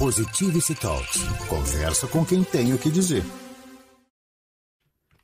Positivity 0.00 0.74
Talks. 0.76 1.18
Conversa 1.46 2.08
com 2.08 2.24
quem 2.24 2.42
tem 2.42 2.72
o 2.72 2.78
que 2.78 2.90
dizer. 2.90 3.22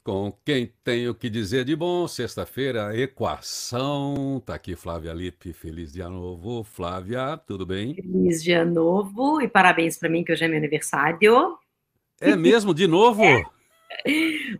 Com 0.05 0.31
quem 0.45 0.71
tem 0.85 1.09
o 1.09 1.15
que 1.15 1.31
dizer 1.31 1.65
de 1.65 1.75
bom, 1.75 2.07
sexta-feira, 2.07 2.95
equação. 2.95 4.39
Tá 4.45 4.55
aqui 4.55 4.77
Flávia 4.77 5.15
Lippe, 5.15 5.55
feliz 5.55 5.95
dia 5.95 6.11
novo. 6.11 6.63
Flávia, 6.63 7.39
tudo 7.39 7.65
bem? 7.65 7.95
Feliz 7.95 8.45
dia 8.45 8.67
novo 8.67 9.41
e 9.41 9.49
parabéns 9.49 9.97
para 9.97 10.11
mim 10.11 10.23
que 10.23 10.35
hoje 10.35 10.45
é 10.45 10.49
meu 10.49 10.59
aniversário. 10.59 11.57
É 12.21 12.37
mesmo, 12.37 12.75
de 12.75 12.87
novo? 12.87 13.23
É. 14.05 14.13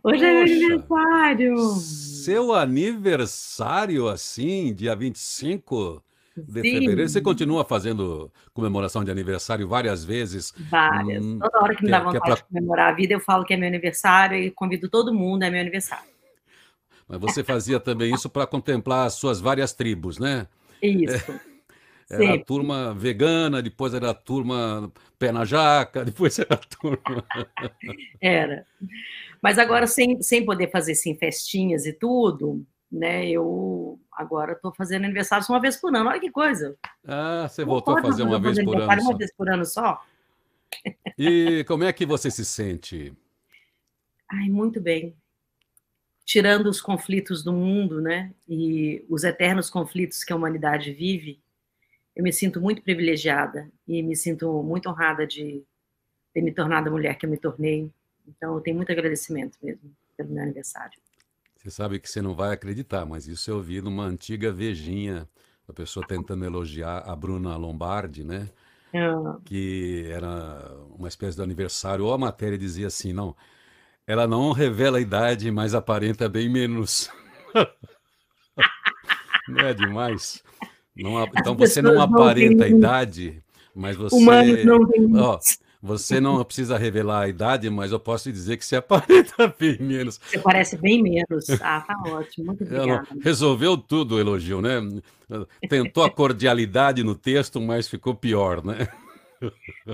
Hoje 0.03 0.23
é 0.23 0.33
meu 0.33 0.41
aniversário. 0.41 1.57
Seu 1.75 2.53
aniversário, 2.53 4.07
assim, 4.07 4.73
dia 4.73 4.95
25 4.95 6.01
de 6.43 6.61
Sim. 6.61 6.79
fevereiro. 6.79 7.09
Você 7.09 7.21
continua 7.21 7.65
fazendo 7.65 8.31
comemoração 8.53 9.03
de 9.03 9.11
aniversário 9.11 9.67
várias 9.67 10.03
vezes? 10.03 10.53
Várias. 10.57 11.23
Hum, 11.23 11.39
Toda 11.39 11.59
hora 11.59 11.75
que 11.75 11.83
me 11.83 11.91
dá 11.91 11.99
vontade 11.99 12.17
é 12.17 12.19
pra... 12.19 12.35
de 12.35 12.43
comemorar 12.43 12.93
a 12.93 12.95
vida, 12.95 13.13
eu 13.13 13.19
falo 13.19 13.43
que 13.43 13.53
é 13.53 13.57
meu 13.57 13.67
aniversário 13.67 14.37
e 14.37 14.51
convido 14.51 14.89
todo 14.89 15.13
mundo, 15.13 15.43
é 15.43 15.49
meu 15.49 15.61
aniversário. 15.61 16.09
Mas 17.07 17.19
você 17.19 17.43
fazia 17.43 17.79
também 17.79 18.13
isso 18.13 18.29
para 18.29 18.45
contemplar 18.45 19.07
as 19.07 19.13
suas 19.13 19.39
várias 19.39 19.73
tribos, 19.73 20.19
né? 20.19 20.47
Isso. 20.81 21.31
É, 22.11 22.15
era 22.23 22.33
a 22.33 22.43
turma 22.43 22.93
vegana, 22.93 23.61
depois 23.61 23.93
era 23.93 24.09
a 24.09 24.13
turma 24.13 24.91
pé 25.17 25.31
na 25.31 25.45
jaca, 25.45 26.03
depois 26.05 26.37
era 26.37 26.55
a 26.55 26.57
turma. 26.57 27.25
Era. 28.21 28.65
Mas 29.41 29.57
agora, 29.57 29.87
sem, 29.87 30.21
sem 30.21 30.43
poder 30.43 30.69
fazer 30.69 30.93
assim, 30.93 31.15
festinhas 31.15 31.85
e 31.85 31.93
tudo, 31.93 32.65
né? 32.91 33.27
Eu 33.27 33.99
agora 34.11 34.53
estou 34.53 34.73
fazendo 34.73 35.05
aniversário 35.05 35.45
uma 35.49 35.59
vez 35.59 35.77
por 35.77 35.95
ano. 35.95 36.09
Olha 36.09 36.19
que 36.19 36.31
coisa. 36.31 36.77
Ah, 37.05 37.47
você 37.47 37.63
voltou 37.63 37.97
a 37.97 38.01
fazer 38.01 38.23
uma 38.23 38.39
vez 38.39 38.63
por 38.63 38.81
ano. 38.81 39.01
Uma 39.01 39.17
vez 39.17 39.33
por 39.33 39.49
ano 39.49 39.65
só. 39.65 40.03
E 41.17 41.63
como 41.65 41.83
é 41.83 41.93
que 41.93 42.05
você 42.05 42.29
se 42.29 42.45
sente? 42.45 43.13
Ai, 44.29 44.49
muito 44.49 44.81
bem. 44.81 45.15
Tirando 46.25 46.67
os 46.67 46.81
conflitos 46.81 47.43
do 47.43 47.53
mundo, 47.53 48.01
né? 48.01 48.33
E 48.47 49.05
os 49.09 49.23
eternos 49.23 49.69
conflitos 49.69 50.23
que 50.23 50.33
a 50.33 50.35
humanidade 50.35 50.91
vive, 50.91 51.41
eu 52.15 52.23
me 52.23 52.33
sinto 52.33 52.59
muito 52.59 52.81
privilegiada 52.81 53.71
e 53.87 54.03
me 54.03 54.15
sinto 54.15 54.61
muito 54.61 54.89
honrada 54.89 55.25
de 55.25 55.63
ter 56.33 56.41
me 56.41 56.51
tornado 56.51 56.89
a 56.89 56.91
mulher 56.91 57.17
que 57.17 57.25
eu 57.25 57.29
me 57.29 57.37
tornei. 57.37 57.89
Então, 58.27 58.55
eu 58.55 58.61
tenho 58.61 58.75
muito 58.75 58.91
agradecimento 58.91 59.57
mesmo 59.63 59.95
pelo 60.17 60.31
meu 60.31 60.43
aniversário. 60.43 60.99
Você 61.67 61.71
sabe 61.71 61.99
que 61.99 62.09
você 62.09 62.21
não 62.21 62.33
vai 62.33 62.53
acreditar, 62.53 63.05
mas 63.05 63.27
isso 63.27 63.51
eu 63.51 63.61
vi 63.61 63.81
numa 63.81 64.05
antiga 64.05 64.53
vejinha, 64.53 65.27
a 65.67 65.73
pessoa 65.73 66.07
tentando 66.07 66.45
elogiar 66.45 66.99
a 66.99 67.13
Bruna 67.13 67.57
Lombardi, 67.57 68.23
né? 68.23 68.49
É. 68.93 69.05
Que 69.43 70.05
era 70.09 70.71
uma 70.97 71.09
espécie 71.09 71.35
de 71.35 71.43
aniversário, 71.43 72.05
ou 72.05 72.13
a 72.13 72.17
matéria 72.17 72.57
dizia 72.57 72.87
assim, 72.87 73.11
não, 73.11 73.35
ela 74.07 74.25
não 74.25 74.53
revela 74.53 74.97
a 74.97 75.01
idade, 75.01 75.51
mas 75.51 75.75
aparenta 75.75 76.29
bem 76.29 76.47
menos. 76.47 77.09
não 79.49 79.67
é 79.67 79.73
demais? 79.73 80.41
Não, 80.95 81.21
então 81.37 81.53
você 81.53 81.81
não 81.81 81.99
aparenta 81.99 82.63
a 82.63 82.69
idade, 82.69 83.43
mas 83.75 83.97
você. 83.97 84.63
Não 84.63 84.87
tem. 84.87 85.17
Ó, 85.17 85.37
você 85.81 86.19
não 86.19 86.43
precisa 86.43 86.77
revelar 86.77 87.21
a 87.21 87.27
idade, 87.27 87.69
mas 87.69 87.91
eu 87.91 87.99
posso 87.99 88.31
dizer 88.31 88.57
que 88.57 88.65
você 88.65 88.77
aparenta 88.77 89.53
bem 89.59 89.77
menos. 89.79 90.19
Você 90.27 90.39
parece 90.39 90.77
bem 90.77 91.01
menos. 91.01 91.49
Ah, 91.61 91.81
tá 91.81 91.95
ótimo. 92.07 92.47
Muito 92.47 92.63
obrigada. 92.63 93.07
Resolveu 93.21 93.77
tudo 93.77 94.15
o 94.15 94.19
elogio, 94.19 94.61
né? 94.61 94.79
Tentou 95.69 96.03
a 96.03 96.09
cordialidade 96.09 97.03
no 97.03 97.15
texto, 97.15 97.61
mas 97.61 97.87
ficou 97.87 98.15
pior, 98.15 98.63
né? 98.63 98.87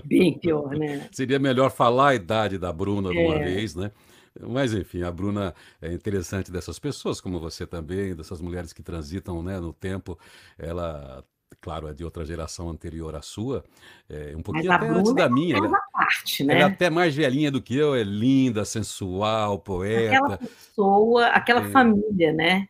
Bem 0.05 0.37
pior, 0.37 0.75
né? 0.75 1.09
Seria 1.11 1.37
melhor 1.37 1.69
falar 1.69 2.09
a 2.09 2.15
idade 2.15 2.57
da 2.57 2.71
Bruna 2.71 3.09
de 3.09 3.17
uma 3.17 3.35
é. 3.35 3.43
vez, 3.43 3.75
né? 3.75 3.91
Mas, 4.39 4.73
enfim, 4.73 5.03
a 5.03 5.11
Bruna 5.11 5.53
é 5.81 5.93
interessante 5.93 6.51
dessas 6.51 6.79
pessoas, 6.79 7.21
como 7.21 7.39
você 7.39 7.67
também, 7.67 8.15
dessas 8.15 8.41
mulheres 8.41 8.73
que 8.73 8.81
transitam 8.81 9.43
né, 9.43 9.59
no 9.59 9.71
tempo. 9.71 10.17
Ela 10.57 11.23
claro, 11.61 11.87
é 11.87 11.93
de 11.93 12.03
outra 12.03 12.25
geração 12.25 12.69
anterior 12.69 13.15
à 13.15 13.21
sua, 13.21 13.63
é, 14.09 14.33
um 14.35 14.41
pouquinho 14.41 14.71
até 14.71 14.87
antes 14.87 15.13
da 15.13 15.29
minha. 15.29 15.57
Ela, 15.57 15.69
parte, 15.91 16.43
né? 16.43 16.53
ela 16.53 16.63
é 16.63 16.65
até 16.65 16.89
mais 16.89 17.15
velhinha 17.15 17.51
do 17.51 17.61
que 17.61 17.75
eu, 17.75 17.95
é 17.95 18.03
linda, 18.03 18.65
sensual, 18.65 19.59
poeta. 19.59 20.15
Aquela 20.15 20.37
pessoa, 20.37 21.27
aquela 21.27 21.61
é, 21.61 21.69
família, 21.69 22.33
né? 22.33 22.67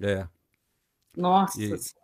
É. 0.00 0.26
Nossa 1.16 1.60
e 1.60 1.66
Senhora. 1.66 1.99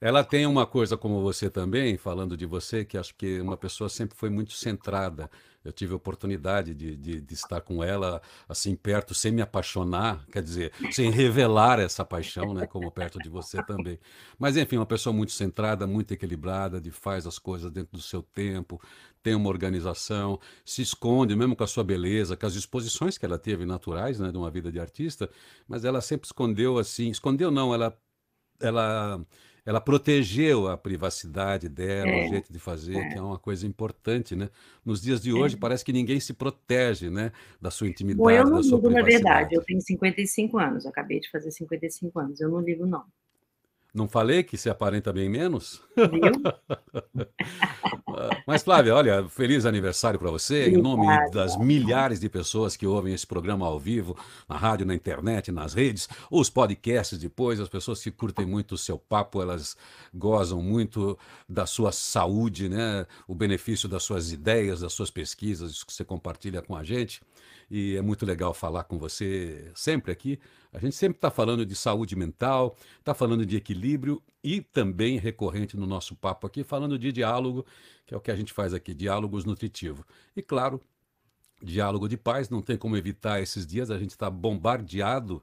Ela 0.00 0.22
tem 0.22 0.46
uma 0.46 0.66
coisa 0.66 0.96
como 0.96 1.22
você 1.22 1.48
também, 1.48 1.96
falando 1.96 2.36
de 2.36 2.46
você, 2.46 2.84
que 2.84 2.98
acho 2.98 3.14
que 3.14 3.40
uma 3.40 3.56
pessoa 3.56 3.88
sempre 3.88 4.16
foi 4.16 4.28
muito 4.30 4.52
centrada 4.52 5.30
eu 5.66 5.72
tive 5.72 5.92
a 5.92 5.96
oportunidade 5.96 6.72
de, 6.74 6.96
de, 6.96 7.20
de, 7.20 7.34
estar 7.34 7.60
com 7.60 7.82
ela 7.82 8.22
assim 8.48 8.76
perto, 8.76 9.14
sem 9.14 9.32
me 9.32 9.42
apaixonar, 9.42 10.24
quer 10.30 10.42
dizer, 10.42 10.72
sem 10.92 11.10
revelar 11.10 11.80
essa 11.80 12.04
paixão, 12.04 12.54
né, 12.54 12.66
como 12.66 12.90
perto 12.90 13.18
de 13.18 13.28
você 13.28 13.60
também. 13.64 13.98
Mas 14.38 14.56
enfim, 14.56 14.76
uma 14.76 14.86
pessoa 14.86 15.12
muito 15.12 15.32
centrada, 15.32 15.86
muito 15.86 16.12
equilibrada, 16.12 16.80
de 16.80 16.92
faz 16.92 17.26
as 17.26 17.38
coisas 17.38 17.70
dentro 17.72 17.96
do 17.96 18.02
seu 18.02 18.22
tempo, 18.22 18.80
tem 19.22 19.34
uma 19.34 19.48
organização, 19.48 20.38
se 20.64 20.82
esconde 20.82 21.34
mesmo 21.34 21.56
com 21.56 21.64
a 21.64 21.66
sua 21.66 21.82
beleza, 21.82 22.36
com 22.36 22.46
as 22.46 22.54
exposições 22.54 23.18
que 23.18 23.26
ela 23.26 23.38
teve 23.38 23.66
naturais, 23.66 24.20
né, 24.20 24.30
de 24.30 24.38
uma 24.38 24.50
vida 24.50 24.70
de 24.70 24.78
artista, 24.78 25.28
mas 25.66 25.84
ela 25.84 26.00
sempre 26.00 26.26
escondeu 26.26 26.78
assim, 26.78 27.10
escondeu 27.10 27.50
não, 27.50 27.74
ela 27.74 27.96
ela 28.58 29.20
ela 29.66 29.80
protegeu 29.80 30.68
a 30.68 30.76
privacidade 30.76 31.68
dela, 31.68 32.08
é, 32.08 32.26
o 32.26 32.28
jeito 32.28 32.52
de 32.52 32.58
fazer, 32.60 32.96
é. 32.96 33.08
que 33.08 33.18
é 33.18 33.20
uma 33.20 33.36
coisa 33.38 33.66
importante, 33.66 34.36
né? 34.36 34.48
Nos 34.84 35.02
dias 35.02 35.20
de 35.20 35.32
hoje 35.32 35.56
é. 35.56 35.58
parece 35.58 35.84
que 35.84 35.92
ninguém 35.92 36.20
se 36.20 36.32
protege, 36.32 37.10
né, 37.10 37.32
da 37.60 37.68
sua 37.68 37.88
intimidade, 37.88 38.22
Bom, 38.22 38.30
eu 38.30 38.44
não 38.44 38.58
da 38.58 38.62
sua 38.62 38.78
ligo, 38.78 38.90
na 38.90 39.02
verdade, 39.02 39.56
eu 39.56 39.64
tenho 39.64 39.80
55 39.80 40.56
anos, 40.56 40.86
acabei 40.86 41.18
de 41.18 41.28
fazer 41.28 41.50
55 41.50 42.16
anos, 42.20 42.40
eu 42.40 42.48
não 42.48 42.60
ligo 42.60 42.86
não. 42.86 43.04
Não 43.96 44.06
falei 44.06 44.42
que 44.42 44.58
se 44.58 44.68
aparenta 44.68 45.10
bem 45.10 45.26
menos? 45.26 45.80
Mas, 48.46 48.62
Flávia, 48.62 48.94
olha, 48.94 49.26
feliz 49.26 49.64
aniversário 49.64 50.18
para 50.18 50.30
você, 50.30 50.68
em 50.68 50.76
nome 50.76 51.06
das 51.30 51.56
milhares 51.56 52.20
de 52.20 52.28
pessoas 52.28 52.76
que 52.76 52.86
ouvem 52.86 53.14
esse 53.14 53.26
programa 53.26 53.66
ao 53.66 53.80
vivo, 53.80 54.14
na 54.46 54.54
rádio, 54.54 54.84
na 54.84 54.94
internet, 54.94 55.50
nas 55.50 55.72
redes, 55.72 56.10
os 56.30 56.50
podcasts 56.50 57.18
depois, 57.18 57.58
as 57.58 57.70
pessoas 57.70 58.02
que 58.02 58.10
curtem 58.10 58.44
muito 58.44 58.72
o 58.72 58.78
seu 58.78 58.98
papo, 58.98 59.40
elas 59.40 59.78
gozam 60.12 60.60
muito 60.60 61.18
da 61.48 61.64
sua 61.64 61.90
saúde, 61.90 62.68
né? 62.68 63.06
O 63.26 63.34
benefício 63.34 63.88
das 63.88 64.02
suas 64.02 64.30
ideias, 64.30 64.80
das 64.80 64.92
suas 64.92 65.10
pesquisas, 65.10 65.70
isso 65.70 65.86
que 65.86 65.92
você 65.94 66.04
compartilha 66.04 66.60
com 66.60 66.76
a 66.76 66.84
gente 66.84 67.22
e 67.70 67.96
é 67.96 68.02
muito 68.02 68.24
legal 68.24 68.54
falar 68.54 68.84
com 68.84 68.98
você 68.98 69.70
sempre 69.74 70.12
aqui. 70.12 70.38
A 70.72 70.78
gente 70.78 70.94
sempre 70.94 71.18
está 71.18 71.30
falando 71.30 71.66
de 71.66 71.74
saúde 71.74 72.14
mental, 72.14 72.76
está 72.98 73.14
falando 73.14 73.44
de 73.44 73.56
equilíbrio 73.56 74.22
e 74.42 74.60
também 74.60 75.18
recorrente 75.18 75.76
no 75.76 75.86
nosso 75.86 76.14
papo 76.14 76.46
aqui, 76.46 76.62
falando 76.62 76.98
de 76.98 77.10
diálogo, 77.10 77.66
que 78.06 78.14
é 78.14 78.16
o 78.16 78.20
que 78.20 78.30
a 78.30 78.36
gente 78.36 78.52
faz 78.52 78.72
aqui, 78.72 78.94
diálogos 78.94 79.44
nutritivos. 79.44 80.04
E 80.36 80.42
claro, 80.42 80.80
diálogo 81.62 82.08
de 82.08 82.16
paz, 82.16 82.48
não 82.48 82.62
tem 82.62 82.76
como 82.76 82.96
evitar 82.96 83.40
esses 83.40 83.66
dias, 83.66 83.90
a 83.90 83.98
gente 83.98 84.10
está 84.10 84.30
bombardeado 84.30 85.42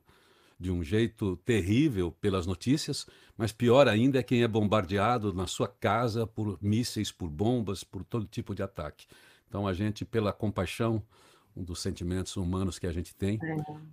de 0.59 0.71
um 0.71 0.83
jeito 0.83 1.35
terrível 1.37 2.11
pelas 2.21 2.45
notícias, 2.45 3.05
mas 3.37 3.51
pior 3.51 3.87
ainda 3.87 4.19
é 4.19 4.23
quem 4.23 4.43
é 4.43 4.47
bombardeado 4.47 5.33
na 5.33 5.47
sua 5.47 5.67
casa 5.67 6.25
por 6.25 6.57
mísseis, 6.61 7.11
por 7.11 7.29
bombas, 7.29 7.83
por 7.83 8.03
todo 8.03 8.25
tipo 8.25 8.55
de 8.55 8.63
ataque. 8.63 9.05
Então 9.47 9.67
a 9.67 9.73
gente, 9.73 10.05
pela 10.05 10.31
compaixão, 10.31 11.03
dos 11.55 11.81
sentimentos 11.81 12.35
humanos 12.35 12.79
que 12.79 12.87
a 12.87 12.91
gente 12.91 13.13
tem. 13.15 13.39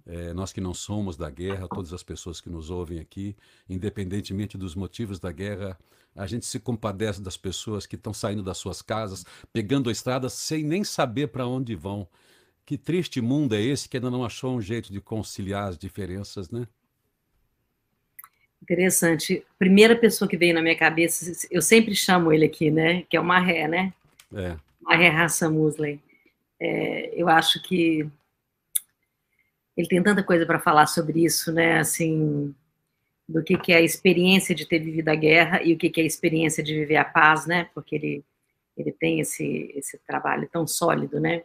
É. 0.06 0.28
É, 0.28 0.34
nós 0.34 0.53
que 0.53 0.60
não 0.60 0.75
somos 0.75 1.16
da 1.16 1.31
guerra, 1.31 1.69
todas 1.69 1.93
as 1.93 2.03
pessoas 2.03 2.41
que 2.41 2.48
nos 2.48 2.71
ouvem 2.71 2.98
aqui, 2.98 3.37
independentemente 3.69 4.56
dos 4.56 4.75
motivos 4.75 5.19
da 5.19 5.31
guerra, 5.31 5.78
a 6.15 6.26
gente 6.26 6.47
se 6.47 6.59
compadece 6.59 7.20
das 7.20 7.37
pessoas 7.37 7.87
que 7.87 7.97
estão 7.97 8.12
saindo 8.12 8.43
das 8.43 8.59
suas 8.59 8.82
casas, 8.82 9.25
pegando 9.53 9.88
a 9.88 9.93
estrada 9.93 10.29
sem 10.29 10.64
nem 10.64 10.82
saber 10.82 11.29
para 11.29 11.46
onde 11.46 11.75
vão. 11.75 12.08
Que 12.67 12.76
triste 12.76 13.20
mundo 13.20 13.55
é 13.55 13.61
esse 13.61 13.88
que 13.88 13.96
ainda 13.96 14.11
não 14.11 14.25
achou 14.25 14.55
um 14.56 14.61
jeito 14.61 14.93
de 14.93 15.00
conciliar 15.00 15.69
as 15.69 15.79
diferenças, 15.79 16.50
né? 16.50 16.67
Interessante. 18.62 19.44
Primeira 19.58 19.96
pessoa 19.96 20.29
que 20.29 20.37
veio 20.37 20.55
na 20.55 20.62
minha 20.62 20.76
cabeça, 20.76 21.32
eu 21.50 21.62
sempre 21.62 21.94
chamo 21.94 22.32
ele 22.32 22.44
aqui, 22.44 22.70
né? 22.70 23.02
Que 23.08 23.17
é 23.17 23.20
o 23.20 23.25
Marré, 23.25 23.67
né? 23.67 23.93
É. 24.35 24.56
Marré 24.82 25.08
Raça 25.08 25.49
Musley. 25.49 25.99
É, 26.61 27.15
eu 27.15 27.29
acho 27.29 27.62
que 27.62 28.11
ele 29.77 29.89
tem 29.89 30.03
tanta 30.03 30.23
coisa 30.23 30.45
para 30.45 30.61
falar 30.61 30.87
sobre 30.87 31.25
isso, 31.25 31.51
né? 31.53 31.79
Assim, 31.79 32.55
do 33.29 33.43
que, 33.43 33.57
que 33.57 33.73
é 33.73 33.77
a 33.77 33.81
experiência 33.81 34.55
de 34.55 34.67
ter 34.67 34.79
vivido 34.79 35.09
a 35.09 35.15
guerra 35.15 35.62
e 35.62 35.73
o 35.73 35.79
que, 35.79 35.89
que 35.89 36.01
é 36.01 36.05
a 36.05 36.07
experiência 36.07 36.62
de 36.62 36.75
viver 36.75 36.97
a 36.97 37.05
paz, 37.05 37.47
né? 37.47 37.71
Porque 37.73 37.95
ele, 37.95 38.25
ele 38.77 38.93
tem 38.93 39.21
esse, 39.21 39.73
esse 39.75 39.99
trabalho 39.99 40.49
tão 40.53 40.67
sólido, 40.67 41.21
né? 41.21 41.45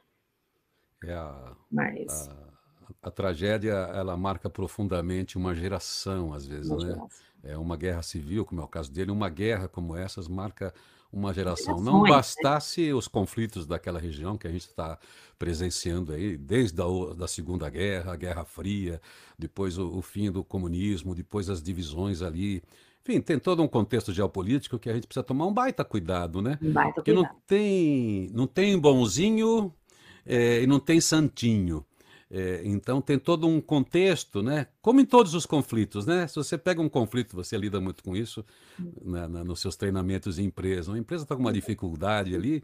É 1.04 1.14
a, 1.14 1.56
Mas... 1.72 2.28
a, 2.28 3.08
a, 3.08 3.12
tragédia, 3.12 3.74
ela 3.74 4.18
marca 4.18 4.50
profundamente 4.50 5.38
uma 5.38 5.54
geração, 5.54 6.34
às 6.34 6.46
vezes, 6.46 6.70
uma 6.70 6.78
né? 6.78 6.94
Geração. 6.94 7.10
É 7.44 7.58
uma 7.58 7.78
guerra 7.78 8.02
civil, 8.02 8.44
como 8.44 8.62
é 8.62 8.64
o 8.64 8.68
caso 8.68 8.92
dele, 8.92 9.12
uma 9.12 9.30
guerra 9.30 9.68
como 9.68 9.96
essas 9.96 10.28
marca 10.28 10.74
uma 11.16 11.34
geração. 11.34 11.80
Não 11.80 12.04
né? 12.04 12.10
bastasse 12.10 12.92
os 12.92 13.08
conflitos 13.08 13.66
daquela 13.66 14.00
região 14.00 14.38
que 14.38 14.46
a 14.46 14.52
gente 14.52 14.68
está 14.68 15.00
presenciando 15.40 16.12
aí, 16.12 16.38
desde 16.38 16.82
a 16.82 17.14
da 17.16 17.28
Segunda 17.28 17.70
Guerra, 17.70 18.14
a 18.14 18.16
Guerra 18.16 18.44
Fria, 18.44 19.02
depois 19.40 19.78
o, 19.78 19.98
o, 19.98 20.02
fim 20.02 20.30
do 20.30 20.44
comunismo, 20.44 21.16
depois 21.16 21.50
as 21.50 21.64
divisões 21.64 22.22
ali. 22.22 22.62
Enfim, 23.08 23.22
tem 23.22 23.40
todo 23.40 23.64
um 23.64 23.68
contexto 23.68 24.12
geopolítico 24.12 24.78
que 24.78 24.90
a 24.90 24.94
gente 24.94 25.08
precisa 25.08 25.24
tomar 25.24 25.46
um 25.46 25.54
baita 25.54 25.86
cuidado, 25.86 26.42
né? 26.42 26.60
Um 26.62 26.72
baita 26.72 26.96
Porque 26.96 27.14
cuidado. 27.14 27.34
não 27.34 27.42
tem, 27.48 28.30
não 28.34 28.48
tem 28.48 28.78
bonzinho 28.78 29.74
é, 30.26 30.62
e 30.62 30.68
não 30.68 30.80
tem 30.80 31.00
santinho. 31.00 31.86
É, 32.30 32.62
então 32.66 33.02
tem 33.02 33.20
todo 33.20 33.48
um 33.48 33.62
contexto, 33.62 34.42
né? 34.42 34.68
Como 34.82 35.00
em 35.00 35.06
todos 35.06 35.36
os 35.36 35.46
conflitos, 35.46 36.06
né? 36.06 36.28
Se 36.28 36.36
você 36.36 36.58
pega 36.58 36.82
um 36.82 36.90
conflito, 36.90 37.36
você 37.36 37.56
lida 37.58 37.80
muito 37.80 38.04
com 38.04 38.16
isso 38.16 38.44
né, 39.04 39.28
na, 39.28 39.44
nos 39.44 39.60
seus 39.60 39.76
treinamentos 39.76 40.40
em 40.40 40.46
empresa. 40.46 40.92
Uma 40.92 40.98
empresa 40.98 41.24
está 41.24 41.36
com 41.36 41.42
uma 41.42 41.54
dificuldade 41.54 42.36
ali, 42.36 42.64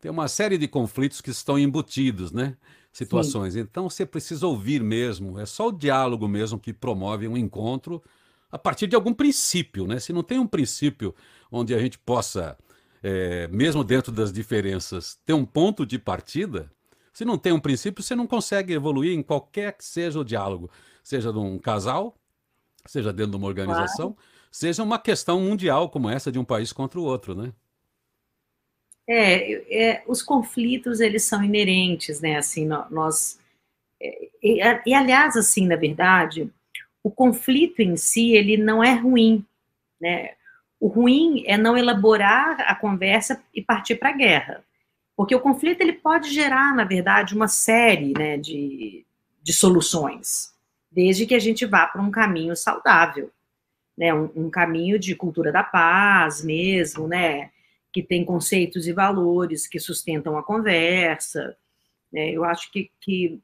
tem 0.00 0.10
uma 0.10 0.26
série 0.26 0.58
de 0.58 0.66
conflitos 0.66 1.20
que 1.20 1.30
estão 1.30 1.58
embutidos, 1.58 2.32
né? 2.32 2.56
Situações. 2.92 3.54
Sim. 3.54 3.60
Então 3.60 3.88
você 3.88 4.04
precisa 4.04 4.46
ouvir 4.46 4.82
mesmo. 4.82 5.38
É 5.38 5.46
só 5.46 5.68
o 5.68 5.72
diálogo 5.72 6.26
mesmo 6.26 6.58
que 6.58 6.72
promove 6.72 7.28
um 7.28 7.36
encontro 7.36 8.02
a 8.50 8.58
partir 8.58 8.86
de 8.86 8.96
algum 8.96 9.12
princípio, 9.12 9.86
né? 9.86 10.00
Se 10.00 10.12
não 10.12 10.22
tem 10.22 10.38
um 10.38 10.46
princípio 10.46 11.14
onde 11.50 11.74
a 11.74 11.78
gente 11.78 11.98
possa, 11.98 12.56
é, 13.02 13.46
mesmo 13.48 13.84
dentro 13.84 14.10
das 14.10 14.32
diferenças, 14.32 15.18
ter 15.24 15.32
um 15.32 15.44
ponto 15.44 15.86
de 15.86 15.98
partida, 15.98 16.70
se 17.16 17.24
não 17.24 17.38
tem 17.38 17.50
um 17.50 17.58
princípio, 17.58 18.02
você 18.02 18.14
não 18.14 18.26
consegue 18.26 18.74
evoluir 18.74 19.16
em 19.16 19.22
qualquer 19.22 19.72
que 19.72 19.82
seja 19.82 20.20
o 20.20 20.24
diálogo, 20.24 20.70
seja 21.02 21.32
de 21.32 21.38
um 21.38 21.58
casal, 21.58 22.14
seja 22.84 23.10
dentro 23.10 23.30
de 23.30 23.36
uma 23.38 23.46
organização, 23.46 24.12
claro. 24.12 24.28
seja 24.52 24.82
uma 24.82 24.98
questão 24.98 25.40
mundial 25.40 25.88
como 25.88 26.10
essa 26.10 26.30
de 26.30 26.38
um 26.38 26.44
país 26.44 26.74
contra 26.74 27.00
o 27.00 27.04
outro, 27.04 27.34
né? 27.34 27.54
É, 29.08 29.94
é 29.94 30.04
os 30.06 30.22
conflitos 30.22 31.00
eles 31.00 31.24
são 31.24 31.42
inerentes, 31.42 32.20
né? 32.20 32.36
Assim, 32.36 32.66
nós 32.90 33.40
é, 33.98 34.28
e, 34.42 34.60
e 34.84 34.92
aliás, 34.92 35.38
assim, 35.38 35.66
na 35.66 35.76
verdade, 35.76 36.52
o 37.02 37.10
conflito 37.10 37.80
em 37.80 37.96
si 37.96 38.32
ele 38.32 38.58
não 38.58 38.84
é 38.84 38.92
ruim, 38.92 39.42
né? 39.98 40.34
O 40.78 40.86
ruim 40.86 41.44
é 41.46 41.56
não 41.56 41.78
elaborar 41.78 42.60
a 42.60 42.74
conversa 42.74 43.42
e 43.54 43.62
partir 43.62 43.94
para 43.94 44.10
a 44.10 44.16
guerra. 44.18 44.66
Porque 45.16 45.34
o 45.34 45.40
conflito 45.40 45.80
ele 45.80 45.94
pode 45.94 46.30
gerar, 46.32 46.74
na 46.74 46.84
verdade, 46.84 47.34
uma 47.34 47.48
série 47.48 48.12
né, 48.12 48.36
de, 48.36 49.06
de 49.42 49.52
soluções, 49.54 50.52
desde 50.92 51.24
que 51.24 51.34
a 51.34 51.38
gente 51.38 51.64
vá 51.64 51.86
para 51.86 52.02
um 52.02 52.10
caminho 52.10 52.54
saudável, 52.54 53.30
né, 53.96 54.12
um, 54.12 54.30
um, 54.36 54.50
caminho 54.50 54.98
de 54.98 55.14
cultura 55.16 55.50
da 55.50 55.64
paz 55.64 56.44
mesmo, 56.44 57.08
né, 57.08 57.50
que 57.90 58.02
tem 58.02 58.26
conceitos 58.26 58.86
e 58.86 58.92
valores 58.92 59.66
que 59.66 59.80
sustentam 59.80 60.36
a 60.36 60.42
conversa. 60.42 61.56
Né, 62.12 62.30
eu 62.30 62.44
acho 62.44 62.70
que, 62.70 62.90
que 63.00 63.40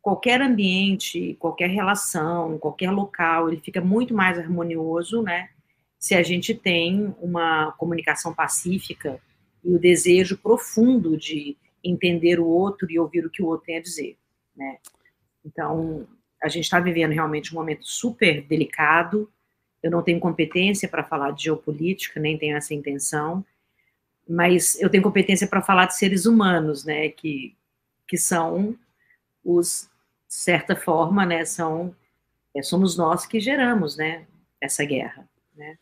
qualquer 0.00 0.42
ambiente, 0.42 1.36
qualquer 1.38 1.70
relação, 1.70 2.58
qualquer 2.58 2.90
local, 2.90 3.48
ele 3.48 3.60
fica 3.60 3.80
muito 3.80 4.12
mais 4.12 4.40
harmonioso, 4.40 5.22
né, 5.22 5.50
se 6.00 6.16
a 6.16 6.22
gente 6.24 6.52
tem 6.52 7.14
uma 7.20 7.70
comunicação 7.78 8.34
pacífica 8.34 9.20
e 9.64 9.74
o 9.74 9.78
desejo 9.78 10.36
profundo 10.38 11.16
de 11.16 11.56
entender 11.82 12.38
o 12.38 12.46
outro 12.46 12.90
e 12.90 12.98
ouvir 12.98 13.26
o 13.26 13.30
que 13.30 13.42
o 13.42 13.46
outro 13.46 13.66
tem 13.66 13.78
a 13.78 13.82
dizer, 13.82 14.16
né? 14.56 14.78
Então, 15.44 16.06
a 16.42 16.48
gente 16.48 16.64
está 16.64 16.78
vivendo 16.78 17.12
realmente 17.12 17.52
um 17.52 17.58
momento 17.58 17.86
super 17.86 18.42
delicado. 18.42 19.30
Eu 19.82 19.90
não 19.90 20.02
tenho 20.02 20.20
competência 20.20 20.88
para 20.88 21.04
falar 21.04 21.32
de 21.32 21.44
geopolítica, 21.44 22.20
nem 22.20 22.38
tenho 22.38 22.56
essa 22.56 22.74
intenção, 22.74 23.44
mas 24.28 24.80
eu 24.80 24.88
tenho 24.88 25.02
competência 25.02 25.46
para 25.46 25.62
falar 25.62 25.86
de 25.86 25.96
seres 25.96 26.26
humanos, 26.26 26.84
né? 26.84 27.08
Que, 27.08 27.56
que 28.06 28.16
são 28.16 28.78
os, 29.44 29.88
de 30.28 30.34
certa 30.34 30.76
forma, 30.76 31.26
né? 31.26 31.44
São 31.44 31.94
é, 32.54 32.62
somos 32.62 32.96
nós 32.96 33.26
que 33.26 33.40
geramos, 33.40 33.96
né? 33.96 34.26
Essa 34.60 34.84
guerra, 34.84 35.28
né? 35.56 35.78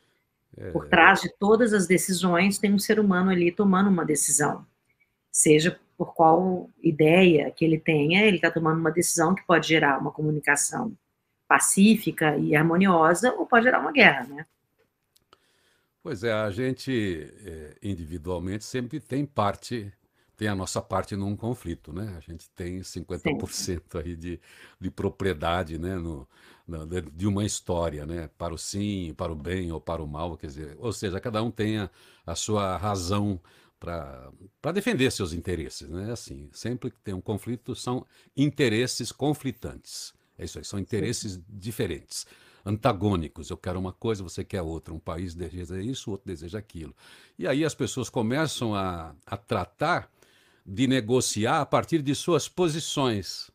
Por 0.72 0.88
trás 0.88 1.20
de 1.20 1.32
todas 1.38 1.72
as 1.72 1.86
decisões 1.86 2.58
tem 2.58 2.72
um 2.72 2.78
ser 2.78 2.98
humano 2.98 3.30
ali 3.30 3.52
tomando 3.52 3.88
uma 3.88 4.04
decisão. 4.04 4.66
Seja 5.30 5.78
por 5.96 6.14
qual 6.14 6.68
ideia 6.82 7.50
que 7.50 7.64
ele 7.64 7.78
tenha, 7.78 8.24
ele 8.24 8.36
está 8.36 8.50
tomando 8.50 8.78
uma 8.78 8.90
decisão 8.90 9.34
que 9.34 9.46
pode 9.46 9.68
gerar 9.68 9.98
uma 9.98 10.10
comunicação 10.10 10.96
pacífica 11.46 12.36
e 12.36 12.54
harmoniosa 12.54 13.32
ou 13.34 13.46
pode 13.46 13.64
gerar 13.64 13.80
uma 13.80 13.92
guerra, 13.92 14.24
né? 14.24 14.46
Pois 16.02 16.24
é, 16.24 16.32
a 16.32 16.50
gente 16.50 17.30
é, 17.44 17.76
individualmente 17.82 18.64
sempre 18.64 18.98
tem 18.98 19.26
parte, 19.26 19.92
tem 20.36 20.48
a 20.48 20.54
nossa 20.54 20.80
parte 20.80 21.14
num 21.14 21.36
conflito, 21.36 21.92
né? 21.92 22.14
A 22.16 22.20
gente 22.20 22.48
tem 22.50 22.80
50% 22.80 23.50
Sim. 23.50 23.80
aí 23.98 24.16
de, 24.16 24.40
de 24.80 24.90
propriedade, 24.90 25.76
né? 25.78 25.96
No, 25.96 26.26
de 27.12 27.26
uma 27.26 27.44
história, 27.44 28.06
né? 28.06 28.28
Para 28.38 28.54
o 28.54 28.58
sim, 28.58 29.14
para 29.16 29.32
o 29.32 29.36
bem 29.36 29.72
ou 29.72 29.80
para 29.80 30.02
o 30.02 30.06
mal, 30.06 30.36
quer 30.36 30.46
dizer, 30.46 30.76
ou 30.78 30.92
seja, 30.92 31.20
cada 31.20 31.42
um 31.42 31.50
tenha 31.50 31.90
a 32.26 32.34
sua 32.34 32.76
razão 32.76 33.40
para 33.78 34.72
defender 34.74 35.10
seus 35.10 35.32
interesses, 35.32 35.88
né? 35.88 36.12
Assim, 36.12 36.48
sempre 36.52 36.90
que 36.90 36.98
tem 36.98 37.14
um 37.14 37.20
conflito 37.20 37.74
são 37.74 38.06
interesses 38.36 39.10
conflitantes. 39.10 40.12
É 40.38 40.44
isso 40.44 40.58
aí, 40.58 40.64
são 40.64 40.78
interesses 40.78 41.40
diferentes, 41.48 42.26
antagônicos. 42.64 43.50
Eu 43.50 43.56
quero 43.56 43.78
uma 43.78 43.92
coisa, 43.92 44.22
você 44.22 44.44
quer 44.44 44.62
outra. 44.62 44.92
Um 44.92 44.98
país 44.98 45.34
deseja 45.34 45.80
isso, 45.80 46.10
o 46.10 46.12
outro 46.12 46.26
deseja 46.26 46.58
aquilo. 46.58 46.94
E 47.38 47.46
aí 47.46 47.64
as 47.64 47.74
pessoas 47.74 48.08
começam 48.10 48.74
a, 48.74 49.14
a 49.26 49.36
tratar 49.36 50.10
de 50.64 50.86
negociar 50.86 51.60
a 51.60 51.66
partir 51.66 52.02
de 52.02 52.14
suas 52.14 52.48
posições. 52.48 53.50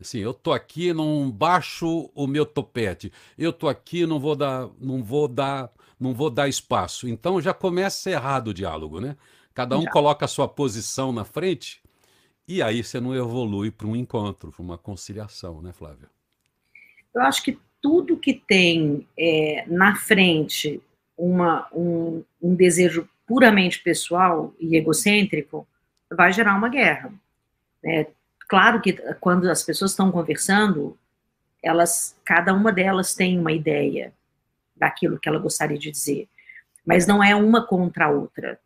Assim, 0.00 0.18
eu 0.18 0.34
tô 0.34 0.52
aqui, 0.52 0.92
não 0.92 1.30
baixo 1.30 2.10
o 2.14 2.26
meu 2.26 2.44
topete. 2.44 3.12
Eu 3.38 3.52
tô 3.52 3.68
aqui, 3.68 4.06
não 4.06 4.20
vou 4.20 4.36
dar, 4.36 4.68
não 4.78 5.02
vou 5.02 5.26
dar, 5.26 5.70
não 5.98 6.12
vou 6.12 6.30
dar 6.30 6.48
espaço. 6.48 7.08
Então 7.08 7.40
já 7.40 7.54
começa 7.54 8.10
errado 8.10 8.48
o 8.48 8.54
diálogo, 8.54 9.00
né? 9.00 9.16
Cada 9.54 9.78
um 9.78 9.82
já. 9.82 9.90
coloca 9.90 10.26
a 10.26 10.28
sua 10.28 10.46
posição 10.46 11.12
na 11.12 11.24
frente 11.24 11.82
e 12.46 12.62
aí 12.62 12.84
você 12.84 13.00
não 13.00 13.14
evolui 13.14 13.70
para 13.70 13.86
um 13.86 13.96
encontro, 13.96 14.52
para 14.52 14.62
uma 14.62 14.78
conciliação, 14.78 15.62
né, 15.62 15.72
Flávia? 15.72 16.08
Eu 17.14 17.22
acho 17.22 17.42
que 17.42 17.58
tudo 17.80 18.18
que 18.18 18.34
tem 18.34 19.06
é, 19.18 19.64
na 19.66 19.96
frente 19.96 20.80
uma, 21.16 21.66
um, 21.72 22.22
um 22.40 22.54
desejo 22.54 23.08
puramente 23.26 23.82
pessoal 23.82 24.54
e 24.60 24.76
egocêntrico 24.76 25.66
vai 26.10 26.32
gerar 26.32 26.54
uma 26.54 26.68
guerra. 26.68 27.12
É, 27.84 28.06
Claro 28.48 28.80
que 28.80 28.92
quando 29.20 29.50
as 29.50 29.62
pessoas 29.62 29.90
estão 29.90 30.12
conversando, 30.12 30.96
elas, 31.62 32.16
cada 32.24 32.54
uma 32.54 32.72
delas 32.72 33.14
tem 33.14 33.38
uma 33.38 33.52
ideia 33.52 34.12
daquilo 34.76 35.18
que 35.18 35.28
ela 35.28 35.38
gostaria 35.38 35.78
de 35.78 35.90
dizer, 35.90 36.28
mas 36.84 37.06
não 37.06 37.22
é 37.22 37.34
uma 37.34 37.66
contra 37.66 38.06
a 38.06 38.10
outra. 38.10 38.60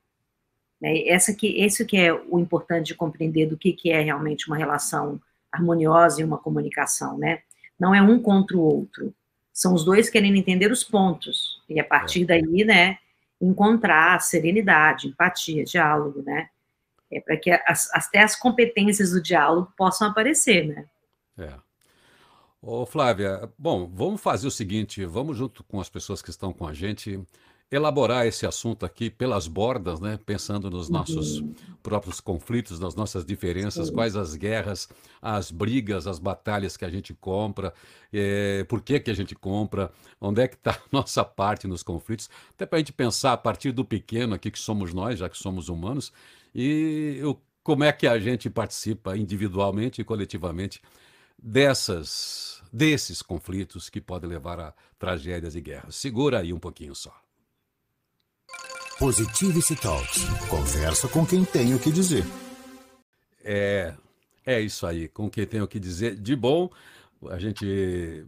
Né? 0.80 1.06
Essa 1.06 1.32
que, 1.32 1.60
esse 1.60 1.84
que 1.84 1.96
é 1.96 2.12
o 2.12 2.38
importante 2.38 2.88
de 2.88 2.94
compreender 2.94 3.46
do 3.46 3.56
que, 3.56 3.72
que 3.72 3.90
é 3.90 4.00
realmente 4.00 4.46
uma 4.46 4.56
relação 4.56 5.20
harmoniosa 5.50 6.20
e 6.20 6.24
uma 6.24 6.38
comunicação, 6.38 7.18
né? 7.18 7.40
Não 7.78 7.94
é 7.94 8.00
um 8.00 8.20
contra 8.20 8.56
o 8.56 8.60
outro. 8.60 9.14
São 9.52 9.74
os 9.74 9.84
dois 9.84 10.08
querendo 10.08 10.36
entender 10.36 10.70
os 10.70 10.84
pontos 10.84 11.62
e 11.68 11.80
a 11.80 11.84
partir 11.84 12.22
é. 12.22 12.26
daí, 12.26 12.64
né, 12.64 12.98
encontrar 13.40 14.20
serenidade, 14.20 15.08
empatia, 15.08 15.64
diálogo, 15.64 16.22
né? 16.22 16.48
É, 17.12 17.20
para 17.20 17.36
que 17.36 17.50
as, 17.50 17.90
até 17.92 18.22
as 18.22 18.36
competências 18.36 19.10
do 19.10 19.22
diálogo 19.22 19.72
possam 19.76 20.08
aparecer, 20.08 20.66
né? 20.66 20.86
É. 21.38 21.54
Ô, 22.62 22.84
Flávia, 22.84 23.50
bom, 23.58 23.90
vamos 23.92 24.20
fazer 24.20 24.46
o 24.46 24.50
seguinte, 24.50 25.04
vamos 25.06 25.38
junto 25.38 25.64
com 25.64 25.80
as 25.80 25.88
pessoas 25.88 26.20
que 26.20 26.28
estão 26.28 26.52
com 26.52 26.66
a 26.66 26.74
gente 26.74 27.18
elaborar 27.70 28.26
esse 28.26 28.44
assunto 28.44 28.84
aqui 28.84 29.08
pelas 29.08 29.46
bordas, 29.46 30.00
né? 30.00 30.18
Pensando 30.26 30.68
nos 30.68 30.88
nossos 30.90 31.38
uhum. 31.38 31.54
próprios 31.82 32.20
conflitos, 32.20 32.80
nas 32.80 32.96
nossas 32.96 33.24
diferenças, 33.24 33.88
Sim. 33.88 33.94
quais 33.94 34.16
as 34.16 34.34
guerras, 34.34 34.88
as 35.22 35.52
brigas, 35.52 36.06
as 36.06 36.18
batalhas 36.18 36.76
que 36.76 36.84
a 36.84 36.90
gente 36.90 37.14
compra, 37.14 37.72
é, 38.12 38.64
por 38.64 38.82
que, 38.82 38.98
que 38.98 39.10
a 39.10 39.14
gente 39.14 39.36
compra, 39.36 39.92
onde 40.20 40.42
é 40.42 40.48
que 40.48 40.56
está 40.56 40.72
a 40.72 40.80
nossa 40.90 41.24
parte 41.24 41.68
nos 41.68 41.82
conflitos, 41.82 42.28
até 42.50 42.66
para 42.66 42.76
a 42.76 42.80
gente 42.80 42.92
pensar 42.92 43.34
a 43.34 43.38
partir 43.38 43.70
do 43.70 43.84
pequeno 43.84 44.34
aqui 44.34 44.50
que 44.50 44.58
somos 44.58 44.92
nós, 44.92 45.20
já 45.20 45.28
que 45.28 45.38
somos 45.38 45.68
humanos, 45.68 46.12
e 46.54 47.20
o, 47.24 47.36
como 47.62 47.84
é 47.84 47.92
que 47.92 48.06
a 48.06 48.18
gente 48.18 48.48
participa 48.50 49.16
individualmente 49.16 50.00
e 50.00 50.04
coletivamente 50.04 50.80
dessas 51.38 52.60
desses 52.72 53.20
conflitos 53.20 53.88
que 53.90 54.00
podem 54.00 54.30
levar 54.30 54.60
a 54.60 54.74
tragédias 54.98 55.56
e 55.56 55.60
guerras. 55.60 55.96
Segura 55.96 56.38
aí 56.38 56.52
um 56.52 56.58
pouquinho 56.58 56.94
só. 56.94 57.12
Positivity 58.98 59.74
Talks. 59.76 60.24
Conversa 60.48 61.08
com 61.08 61.26
quem 61.26 61.44
tem 61.44 61.74
o 61.74 61.78
que 61.78 61.90
dizer. 61.90 62.24
É, 63.42 63.94
é 64.44 64.60
isso 64.60 64.86
aí, 64.86 65.08
com 65.08 65.28
quem 65.28 65.46
tem 65.46 65.60
o 65.62 65.66
que 65.66 65.80
dizer 65.80 66.14
de 66.16 66.36
bom. 66.36 66.70
A 67.28 67.38
gente 67.38 68.26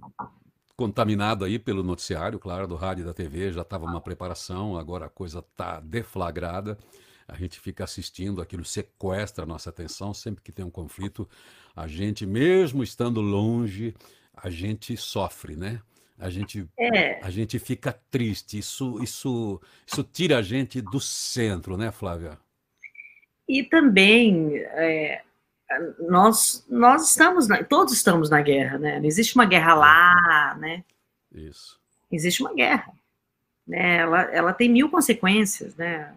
contaminado 0.76 1.44
aí 1.44 1.58
pelo 1.58 1.82
noticiário, 1.82 2.38
claro, 2.38 2.66
do 2.66 2.74
rádio 2.74 3.02
e 3.02 3.04
da 3.04 3.14
TV, 3.14 3.52
já 3.52 3.60
estava 3.60 3.84
uma 3.84 4.00
preparação, 4.00 4.76
agora 4.76 5.06
a 5.06 5.10
coisa 5.10 5.38
está 5.38 5.78
deflagrada. 5.78 6.78
A 7.26 7.36
gente 7.36 7.58
fica 7.60 7.84
assistindo, 7.84 8.40
aquilo 8.40 8.64
sequestra 8.64 9.44
a 9.44 9.46
nossa 9.46 9.70
atenção. 9.70 10.12
Sempre 10.12 10.42
que 10.42 10.52
tem 10.52 10.64
um 10.64 10.70
conflito, 10.70 11.28
a 11.74 11.86
gente, 11.86 12.26
mesmo 12.26 12.82
estando 12.82 13.20
longe, 13.20 13.94
a 14.34 14.50
gente 14.50 14.96
sofre, 14.96 15.56
né? 15.56 15.80
A 16.18 16.30
gente, 16.30 16.68
é. 16.78 17.24
a 17.24 17.30
gente 17.30 17.58
fica 17.58 17.92
triste. 18.10 18.58
Isso, 18.58 19.02
isso, 19.02 19.60
isso 19.86 20.04
tira 20.04 20.38
a 20.38 20.42
gente 20.42 20.80
do 20.80 21.00
centro, 21.00 21.76
né, 21.76 21.90
Flávia? 21.90 22.38
E 23.48 23.64
também 23.64 24.56
é, 24.56 25.22
nós, 25.98 26.64
nós 26.68 27.10
estamos, 27.10 27.48
na, 27.48 27.62
todos 27.64 27.92
estamos 27.92 28.30
na 28.30 28.40
guerra, 28.40 28.78
né? 28.78 28.98
Não 28.98 29.06
existe 29.06 29.34
uma 29.34 29.44
guerra 29.44 29.74
lá, 29.74 30.56
né? 30.58 30.84
Isso. 31.34 31.80
Existe 32.10 32.42
uma 32.42 32.54
guerra, 32.54 32.92
né? 33.66 33.96
Ela, 33.96 34.22
ela 34.32 34.52
tem 34.52 34.68
mil 34.68 34.90
consequências, 34.90 35.74
né? 35.76 36.14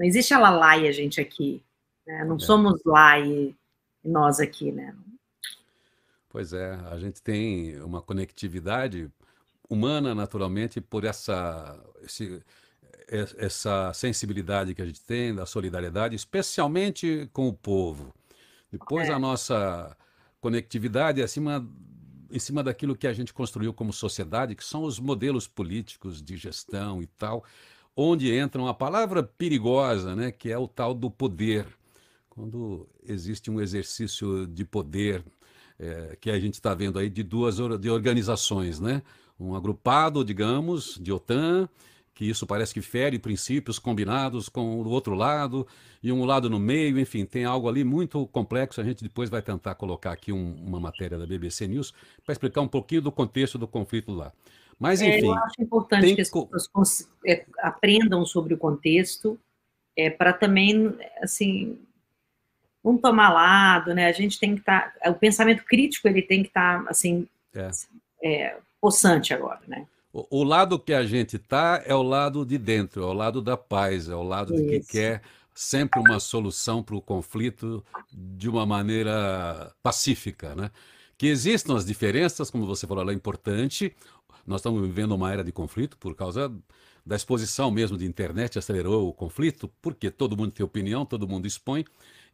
Não 0.00 0.06
existe 0.06 0.32
a 0.32 0.92
gente 0.92 1.20
aqui, 1.20 1.62
né? 2.06 2.24
Não 2.24 2.36
é. 2.36 2.38
somos 2.38 2.80
lá 2.86 3.20
e 3.20 3.54
nós 4.02 4.40
aqui, 4.40 4.72
né? 4.72 4.96
Pois 6.30 6.54
é, 6.54 6.72
a 6.90 6.98
gente 6.98 7.20
tem 7.20 7.78
uma 7.82 8.00
conectividade 8.00 9.10
humana, 9.68 10.14
naturalmente, 10.14 10.80
por 10.80 11.04
essa, 11.04 11.78
esse, 12.02 12.42
essa 13.36 13.92
sensibilidade 13.92 14.74
que 14.74 14.80
a 14.80 14.86
gente 14.86 15.02
tem, 15.02 15.34
da 15.34 15.44
solidariedade, 15.44 16.16
especialmente 16.16 17.28
com 17.30 17.46
o 17.46 17.52
povo. 17.52 18.14
Depois 18.72 19.06
é. 19.06 19.12
a 19.12 19.18
nossa 19.18 19.94
conectividade 20.40 21.20
é 21.20 21.24
acima, 21.24 21.68
em 22.30 22.38
cima 22.38 22.62
daquilo 22.62 22.96
que 22.96 23.06
a 23.06 23.12
gente 23.12 23.34
construiu 23.34 23.74
como 23.74 23.92
sociedade, 23.92 24.54
que 24.54 24.64
são 24.64 24.82
os 24.82 24.98
modelos 24.98 25.46
políticos 25.46 26.22
de 26.22 26.38
gestão 26.38 27.02
e 27.02 27.06
tal, 27.06 27.44
onde 27.96 28.32
entra 28.32 28.60
uma 28.60 28.74
palavra 28.74 29.22
perigosa, 29.22 30.14
né, 30.14 30.30
que 30.30 30.50
é 30.50 30.58
o 30.58 30.68
tal 30.68 30.94
do 30.94 31.10
poder. 31.10 31.66
Quando 32.28 32.88
existe 33.06 33.50
um 33.50 33.60
exercício 33.60 34.46
de 34.46 34.64
poder 34.64 35.24
é, 35.78 36.16
que 36.20 36.30
a 36.30 36.38
gente 36.38 36.54
está 36.54 36.74
vendo 36.74 36.98
aí 36.98 37.10
de 37.10 37.22
duas 37.22 37.56
de 37.80 37.90
organizações, 37.90 38.78
né? 38.80 39.02
Um 39.38 39.54
agrupado, 39.54 40.24
digamos, 40.24 40.98
de 41.00 41.10
OTAN 41.10 41.68
que 42.20 42.26
isso 42.26 42.46
parece 42.46 42.74
que 42.74 42.82
fere 42.82 43.18
princípios 43.18 43.78
combinados 43.78 44.46
com 44.50 44.82
o 44.82 44.88
outro 44.90 45.14
lado 45.14 45.66
e 46.02 46.12
um 46.12 46.22
lado 46.26 46.50
no 46.50 46.60
meio, 46.60 46.98
enfim, 46.98 47.24
tem 47.24 47.46
algo 47.46 47.66
ali 47.66 47.82
muito 47.82 48.26
complexo. 48.26 48.78
A 48.78 48.84
gente 48.84 49.02
depois 49.02 49.30
vai 49.30 49.40
tentar 49.40 49.74
colocar 49.74 50.12
aqui 50.12 50.30
um, 50.30 50.54
uma 50.56 50.78
matéria 50.78 51.18
da 51.18 51.26
BBC 51.26 51.66
News 51.66 51.94
para 52.22 52.34
explicar 52.34 52.60
um 52.60 52.68
pouquinho 52.68 53.00
do 53.00 53.10
contexto 53.10 53.56
do 53.56 53.66
conflito 53.66 54.12
lá. 54.12 54.34
Mas, 54.80 55.02
enfim. 55.02 55.26
É, 55.26 55.28
eu 55.28 55.34
acho 55.34 55.60
importante 55.60 56.06
tem... 56.06 56.14
que 56.16 56.22
as 56.22 56.30
pessoas 56.30 57.08
é, 57.26 57.44
aprendam 57.58 58.24
sobre 58.24 58.54
o 58.54 58.58
contexto, 58.58 59.38
é, 59.94 60.08
para 60.08 60.32
também, 60.32 60.96
assim, 61.22 61.78
não 62.82 62.96
tomar 62.96 63.30
lado, 63.30 63.94
né? 63.94 64.06
A 64.06 64.12
gente 64.12 64.40
tem 64.40 64.54
que 64.54 64.60
estar. 64.60 64.94
Tá, 64.94 65.10
o 65.10 65.14
pensamento 65.14 65.64
crítico 65.64 66.08
ele 66.08 66.22
tem 66.22 66.42
que 66.42 66.48
estar, 66.48 66.82
tá, 66.82 66.90
assim, 66.90 67.28
é. 67.54 67.70
É, 68.22 68.56
possante 68.80 69.34
agora, 69.34 69.60
né? 69.68 69.86
O, 70.12 70.42
lado 70.42 70.76
que 70.76 70.92
a 70.92 71.04
gente 71.04 71.36
está 71.36 71.82
é 71.84 71.94
o 71.94 72.02
lado 72.02 72.44
de 72.44 72.58
dentro, 72.58 73.02
é 73.02 73.06
o 73.06 73.12
lado 73.12 73.40
da 73.40 73.56
paz, 73.56 74.08
é 74.08 74.14
o 74.14 74.24
lado 74.24 74.54
Isso. 74.54 74.64
de 74.64 74.80
que 74.80 74.86
quer 74.86 75.22
sempre 75.54 76.00
uma 76.00 76.18
solução 76.18 76.82
para 76.82 76.96
o 76.96 77.02
conflito 77.02 77.84
de 78.12 78.48
uma 78.48 78.66
maneira 78.66 79.72
pacífica, 79.82 80.54
né? 80.56 80.70
Que 81.16 81.28
existam 81.28 81.76
as 81.76 81.84
diferenças, 81.84 82.50
como 82.50 82.66
você 82.66 82.88
falou, 82.88 83.08
é 83.08 83.14
importante. 83.14 83.94
Nós 84.50 84.60
estamos 84.60 84.82
vivendo 84.82 85.12
uma 85.12 85.32
era 85.32 85.44
de 85.44 85.52
conflito 85.52 85.96
por 85.96 86.12
causa 86.16 86.52
da 87.06 87.14
exposição 87.14 87.70
mesmo 87.70 87.96
de 87.96 88.04
internet, 88.04 88.58
acelerou 88.58 89.08
o 89.08 89.12
conflito, 89.12 89.70
porque 89.80 90.10
todo 90.10 90.36
mundo 90.36 90.50
tem 90.50 90.66
opinião, 90.66 91.06
todo 91.06 91.28
mundo 91.28 91.46
expõe, 91.46 91.84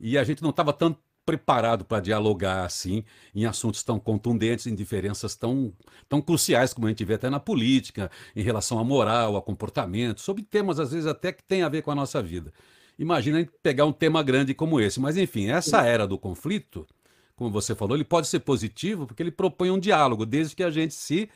e 0.00 0.16
a 0.16 0.24
gente 0.24 0.42
não 0.42 0.48
estava 0.48 0.72
tão 0.72 0.96
preparado 1.26 1.84
para 1.84 2.00
dialogar 2.00 2.64
assim 2.64 3.04
em 3.34 3.44
assuntos 3.44 3.82
tão 3.82 4.00
contundentes, 4.00 4.66
em 4.66 4.74
diferenças 4.74 5.36
tão, 5.36 5.74
tão 6.08 6.22
cruciais 6.22 6.72
como 6.72 6.86
a 6.86 6.90
gente 6.90 7.04
vê 7.04 7.14
até 7.14 7.28
na 7.28 7.38
política, 7.38 8.10
em 8.34 8.42
relação 8.42 8.78
à 8.78 8.84
moral, 8.84 9.36
a 9.36 9.42
comportamento, 9.42 10.22
sobre 10.22 10.42
temas 10.42 10.80
às 10.80 10.92
vezes 10.92 11.06
até 11.06 11.32
que 11.32 11.42
tem 11.42 11.62
a 11.62 11.68
ver 11.68 11.82
com 11.82 11.90
a 11.90 11.94
nossa 11.94 12.22
vida. 12.22 12.50
Imagina 12.98 13.46
pegar 13.62 13.84
um 13.84 13.92
tema 13.92 14.22
grande 14.22 14.54
como 14.54 14.80
esse, 14.80 14.98
mas 14.98 15.18
enfim, 15.18 15.50
essa 15.50 15.82
era 15.82 16.06
do 16.06 16.16
conflito, 16.16 16.86
como 17.34 17.50
você 17.50 17.74
falou, 17.74 17.94
ele 17.94 18.04
pode 18.04 18.26
ser 18.26 18.40
positivo 18.40 19.06
porque 19.06 19.22
ele 19.22 19.30
propõe 19.30 19.70
um 19.70 19.78
diálogo, 19.78 20.24
desde 20.24 20.56
que 20.56 20.62
a 20.62 20.70
gente 20.70 20.94
se 20.94 21.28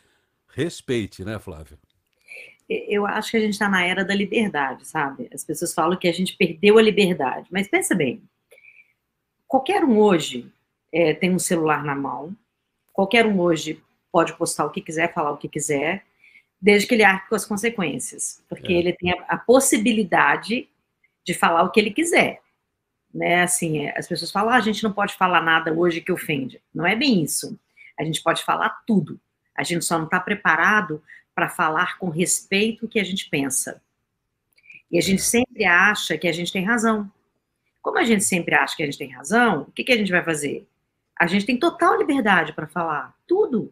respeite, 0.54 1.24
né, 1.24 1.38
Flávia? 1.38 1.78
Eu 2.68 3.04
acho 3.04 3.32
que 3.32 3.36
a 3.36 3.40
gente 3.40 3.52
está 3.52 3.68
na 3.68 3.84
era 3.84 4.04
da 4.04 4.14
liberdade, 4.14 4.86
sabe? 4.86 5.28
As 5.34 5.44
pessoas 5.44 5.74
falam 5.74 5.98
que 5.98 6.06
a 6.06 6.12
gente 6.12 6.36
perdeu 6.36 6.78
a 6.78 6.82
liberdade, 6.82 7.48
mas 7.50 7.66
pensa 7.66 7.94
bem, 7.94 8.22
qualquer 9.48 9.82
um 9.84 9.98
hoje 9.98 10.52
é, 10.92 11.12
tem 11.12 11.34
um 11.34 11.38
celular 11.38 11.82
na 11.82 11.96
mão, 11.96 12.36
qualquer 12.92 13.26
um 13.26 13.40
hoje 13.40 13.82
pode 14.12 14.32
postar 14.34 14.66
o 14.66 14.70
que 14.70 14.80
quiser, 14.80 15.12
falar 15.12 15.32
o 15.32 15.36
que 15.36 15.48
quiser, 15.48 16.04
desde 16.60 16.86
que 16.86 16.94
ele 16.94 17.02
arque 17.02 17.28
com 17.28 17.34
as 17.34 17.44
consequências, 17.44 18.44
porque 18.48 18.72
é. 18.72 18.76
ele 18.76 18.92
tem 18.92 19.12
a, 19.12 19.22
a, 19.28 19.38
possibilidade 19.38 20.68
de 21.24 21.34
falar 21.34 21.62
o 21.62 21.70
que 21.70 21.80
ele 21.80 21.90
quiser. 21.90 22.40
Né? 23.12 23.42
Assim, 23.42 23.86
é, 23.86 23.98
as 23.98 24.06
pessoas 24.06 24.30
falam, 24.30 24.52
ah, 24.52 24.56
a 24.56 24.60
gente 24.60 24.82
não 24.82 24.92
pode 24.92 25.14
falar 25.14 25.42
nada 25.42 25.72
hoje 25.72 26.00
que 26.00 26.12
ofende. 26.12 26.60
Não 26.72 26.86
é 26.86 26.94
bem 26.94 27.22
isso. 27.22 27.58
A 27.98 28.04
gente 28.04 28.22
pode 28.22 28.44
falar 28.44 28.82
tudo. 28.86 29.18
A 29.60 29.62
gente 29.62 29.84
só 29.84 29.98
não 29.98 30.06
está 30.06 30.18
preparado 30.18 31.02
para 31.34 31.50
falar 31.50 31.98
com 31.98 32.08
respeito 32.08 32.86
o 32.86 32.88
que 32.88 32.98
a 32.98 33.04
gente 33.04 33.28
pensa. 33.28 33.82
E 34.90 34.96
a 34.96 35.02
gente 35.02 35.20
é. 35.20 35.22
sempre 35.22 35.64
acha 35.66 36.16
que 36.16 36.26
a 36.26 36.32
gente 36.32 36.50
tem 36.50 36.64
razão. 36.64 37.12
Como 37.82 37.98
a 37.98 38.04
gente 38.04 38.24
sempre 38.24 38.54
acha 38.54 38.74
que 38.74 38.82
a 38.82 38.86
gente 38.86 38.96
tem 38.96 39.10
razão, 39.10 39.62
o 39.62 39.72
que, 39.72 39.84
que 39.84 39.92
a 39.92 39.96
gente 39.98 40.10
vai 40.10 40.24
fazer? 40.24 40.66
A 41.14 41.26
gente 41.26 41.44
tem 41.44 41.58
total 41.58 41.98
liberdade 41.98 42.54
para 42.54 42.66
falar 42.66 43.14
tudo. 43.26 43.70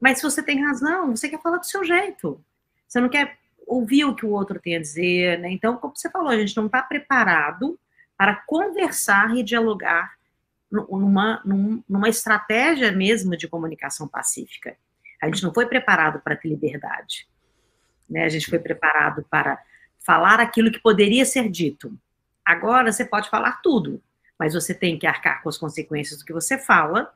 Mas 0.00 0.18
se 0.18 0.22
você 0.22 0.40
tem 0.40 0.64
razão, 0.64 1.16
você 1.16 1.28
quer 1.28 1.42
falar 1.42 1.58
do 1.58 1.66
seu 1.66 1.84
jeito. 1.84 2.40
Você 2.86 3.00
não 3.00 3.08
quer 3.08 3.38
ouvir 3.66 4.04
o 4.04 4.14
que 4.14 4.24
o 4.24 4.30
outro 4.30 4.60
tem 4.60 4.76
a 4.76 4.80
dizer, 4.80 5.40
né? 5.40 5.50
Então, 5.50 5.76
como 5.76 5.96
você 5.96 6.08
falou, 6.08 6.28
a 6.28 6.38
gente 6.38 6.56
não 6.56 6.66
está 6.66 6.80
preparado 6.80 7.76
para 8.16 8.36
conversar 8.46 9.36
e 9.36 9.42
dialogar 9.42 10.16
numa, 10.70 11.42
numa 11.88 12.08
estratégia 12.08 12.92
mesmo 12.92 13.36
de 13.36 13.48
comunicação 13.48 14.06
pacífica. 14.06 14.76
A 15.22 15.26
gente 15.26 15.42
não 15.42 15.52
foi 15.52 15.66
preparado 15.66 16.20
para 16.20 16.36
ter 16.36 16.48
liberdade. 16.48 17.28
Né? 18.08 18.24
A 18.24 18.28
gente 18.28 18.48
foi 18.48 18.58
preparado 18.58 19.24
para 19.28 19.62
falar 19.98 20.40
aquilo 20.40 20.70
que 20.70 20.80
poderia 20.80 21.24
ser 21.24 21.48
dito. 21.48 21.96
Agora 22.44 22.90
você 22.90 23.04
pode 23.04 23.28
falar 23.28 23.60
tudo, 23.62 24.02
mas 24.38 24.54
você 24.54 24.72
tem 24.72 24.98
que 24.98 25.06
arcar 25.06 25.42
com 25.42 25.48
as 25.48 25.58
consequências 25.58 26.18
do 26.18 26.24
que 26.24 26.32
você 26.32 26.56
fala 26.56 27.12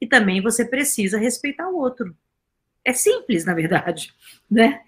e 0.00 0.06
também 0.06 0.42
você 0.42 0.64
precisa 0.64 1.18
respeitar 1.18 1.68
o 1.68 1.76
outro. 1.76 2.14
É 2.84 2.92
simples, 2.92 3.46
na 3.46 3.54
verdade, 3.54 4.14
né? 4.50 4.82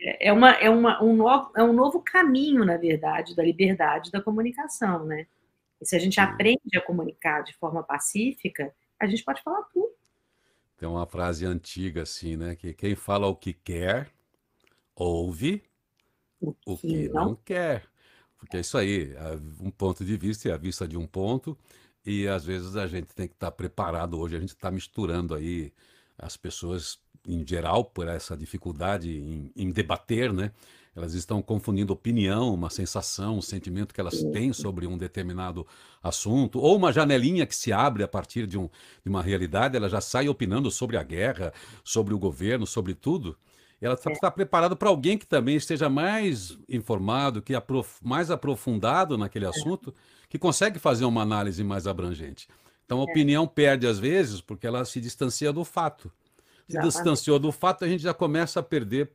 É, 0.00 0.28
é, 0.28 0.32
uma, 0.32 0.50
é, 0.52 0.68
uma, 0.68 1.02
um, 1.02 1.14
novo, 1.14 1.52
é 1.56 1.62
um 1.62 1.72
novo 1.72 2.00
caminho, 2.00 2.64
na 2.64 2.76
verdade, 2.76 3.36
da 3.36 3.42
liberdade 3.42 4.10
da 4.10 4.20
comunicação, 4.20 5.04
né? 5.04 5.26
E 5.80 5.86
se 5.86 5.94
a 5.94 5.98
gente 5.98 6.18
aprende 6.18 6.76
a 6.76 6.80
comunicar 6.80 7.42
de 7.42 7.54
forma 7.54 7.82
pacífica, 7.82 8.74
a 8.98 9.06
gente 9.06 9.22
pode 9.22 9.42
falar 9.42 9.62
tudo. 9.72 9.90
Tem 10.76 10.88
uma 10.88 11.06
frase 11.06 11.46
antiga 11.46 12.02
assim, 12.02 12.36
né? 12.36 12.54
Que 12.54 12.74
quem 12.74 12.94
fala 12.94 13.26
o 13.26 13.36
que 13.36 13.52
quer, 13.52 14.10
ouve 14.94 15.62
o 16.40 16.52
que, 16.52 16.70
o 16.70 16.76
que 16.78 17.08
não, 17.08 17.24
não 17.26 17.34
quer. 17.36 17.86
Porque 18.38 18.58
é 18.58 18.60
isso 18.60 18.76
aí, 18.76 19.14
um 19.60 19.70
ponto 19.70 20.04
de 20.04 20.16
vista 20.16 20.48
é 20.48 20.52
a 20.52 20.56
vista 20.56 20.86
de 20.86 20.96
um 20.96 21.06
ponto, 21.06 21.56
e 22.04 22.28
às 22.28 22.44
vezes 22.44 22.76
a 22.76 22.86
gente 22.86 23.08
tem 23.14 23.26
que 23.26 23.34
estar 23.34 23.50
preparado. 23.50 24.18
Hoje 24.18 24.36
a 24.36 24.40
gente 24.40 24.50
está 24.50 24.70
misturando 24.70 25.34
aí 25.34 25.72
as 26.18 26.36
pessoas 26.36 27.00
em 27.26 27.44
geral 27.46 27.84
por 27.84 28.06
essa 28.06 28.36
dificuldade 28.36 29.10
em, 29.10 29.50
em, 29.56 29.70
debater, 29.72 30.32
né? 30.32 30.52
Elas 30.96 31.12
estão 31.12 31.42
confundindo 31.42 31.92
opinião, 31.92 32.54
uma 32.54 32.70
sensação, 32.70 33.36
um 33.36 33.42
sentimento 33.42 33.92
que 33.92 34.00
elas 34.00 34.22
têm 34.32 34.54
sobre 34.54 34.86
um 34.86 34.96
determinado 34.96 35.66
assunto, 36.02 36.58
ou 36.58 36.74
uma 36.74 36.90
janelinha 36.90 37.44
que 37.44 37.54
se 37.54 37.70
abre 37.70 38.02
a 38.02 38.08
partir 38.08 38.46
de, 38.46 38.56
um, 38.56 38.70
de 39.04 39.10
uma 39.10 39.22
realidade, 39.22 39.76
ela 39.76 39.90
já 39.90 40.00
sai 40.00 40.26
opinando 40.26 40.70
sobre 40.70 40.96
a 40.96 41.02
guerra, 41.02 41.52
sobre 41.84 42.14
o 42.14 42.18
governo, 42.18 42.66
sobre 42.66 42.94
tudo. 42.94 43.36
Ela 43.78 43.92
está 43.92 44.28
é. 44.28 44.30
preparada 44.30 44.74
para 44.74 44.88
alguém 44.88 45.18
que 45.18 45.26
também 45.26 45.56
esteja 45.56 45.90
mais 45.90 46.56
informado, 46.66 47.42
que 47.42 47.54
aprof 47.54 47.98
mais 48.02 48.30
aprofundado 48.30 49.18
naquele 49.18 49.44
é. 49.44 49.48
assunto, 49.48 49.94
que 50.30 50.38
consegue 50.38 50.78
fazer 50.78 51.04
uma 51.04 51.20
análise 51.20 51.62
mais 51.62 51.86
abrangente. 51.86 52.48
Então, 52.86 53.00
a 53.00 53.02
é. 53.02 53.04
opinião 53.04 53.46
perde 53.46 53.86
às 53.86 53.98
vezes 53.98 54.40
porque 54.40 54.66
ela 54.66 54.82
se 54.86 54.98
distancia 54.98 55.52
do 55.52 55.62
fato. 55.62 56.10
Se 56.68 56.80
distanciou 56.80 57.38
do 57.38 57.52
fato, 57.52 57.84
a 57.84 57.88
gente 57.88 58.02
já 58.02 58.14
começa 58.14 58.58
a 58.60 58.62
perder, 58.62 59.12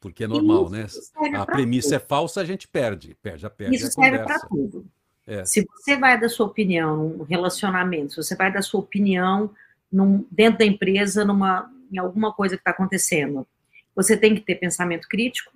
porque 0.00 0.24
é 0.24 0.26
normal, 0.26 0.70
né? 0.70 0.86
A 1.34 1.46
premissa 1.46 1.90
tudo. 1.90 1.96
é 1.96 1.98
falsa, 2.00 2.40
a 2.40 2.44
gente 2.44 2.66
perde, 2.66 3.16
perde, 3.22 3.42
já 3.42 3.50
perde. 3.50 3.76
Isso 3.76 3.90
serve 3.92 4.18
para 4.18 4.40
tudo. 4.40 4.86
É. 5.26 5.44
Se 5.44 5.64
você 5.64 5.96
vai 5.96 6.18
dar 6.18 6.28
sua 6.28 6.46
opinião 6.46 6.96
num 6.96 7.22
relacionamento, 7.22 8.12
se 8.12 8.16
você 8.16 8.34
vai 8.34 8.52
dar 8.52 8.62
sua 8.62 8.80
opinião 8.80 9.50
num, 9.92 10.26
dentro 10.30 10.60
da 10.60 10.64
empresa, 10.64 11.24
numa, 11.24 11.70
em 11.92 11.98
alguma 11.98 12.32
coisa 12.32 12.56
que 12.56 12.62
está 12.62 12.70
acontecendo, 12.70 13.46
você 13.94 14.16
tem 14.16 14.34
que 14.34 14.40
ter 14.40 14.54
pensamento 14.54 15.06
crítico, 15.06 15.52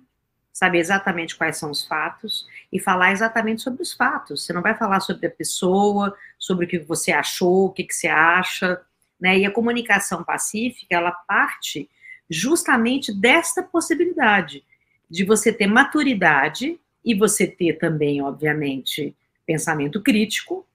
saber 0.51 0.77
exatamente 0.77 1.35
quais 1.35 1.57
são 1.57 1.71
os 1.71 1.83
fatos 1.83 2.45
e 2.71 2.79
falar 2.79 3.11
exatamente 3.11 3.63
sobre 3.63 3.81
os 3.81 3.93
fatos. 3.93 4.45
Você 4.45 4.53
não 4.53 4.61
vai 4.61 4.75
falar 4.75 4.99
sobre 4.99 5.25
a 5.25 5.31
pessoa, 5.31 6.15
sobre 6.37 6.65
o 6.65 6.67
que 6.67 6.77
você 6.77 7.11
achou, 7.11 7.65
o 7.65 7.71
que, 7.71 7.83
que 7.83 7.95
você 7.95 8.07
acha, 8.07 8.79
né? 9.19 9.39
E 9.39 9.45
a 9.45 9.51
comunicação 9.51 10.23
pacífica, 10.23 10.95
ela 10.95 11.11
parte 11.11 11.89
justamente 12.29 13.13
desta 13.13 13.61
possibilidade 13.61 14.63
de 15.09 15.23
você 15.23 15.51
ter 15.51 15.67
maturidade 15.67 16.79
e 17.03 17.13
você 17.13 17.45
ter 17.45 17.77
também, 17.77 18.21
obviamente, 18.21 19.15
pensamento 19.45 20.01
crítico, 20.01 20.65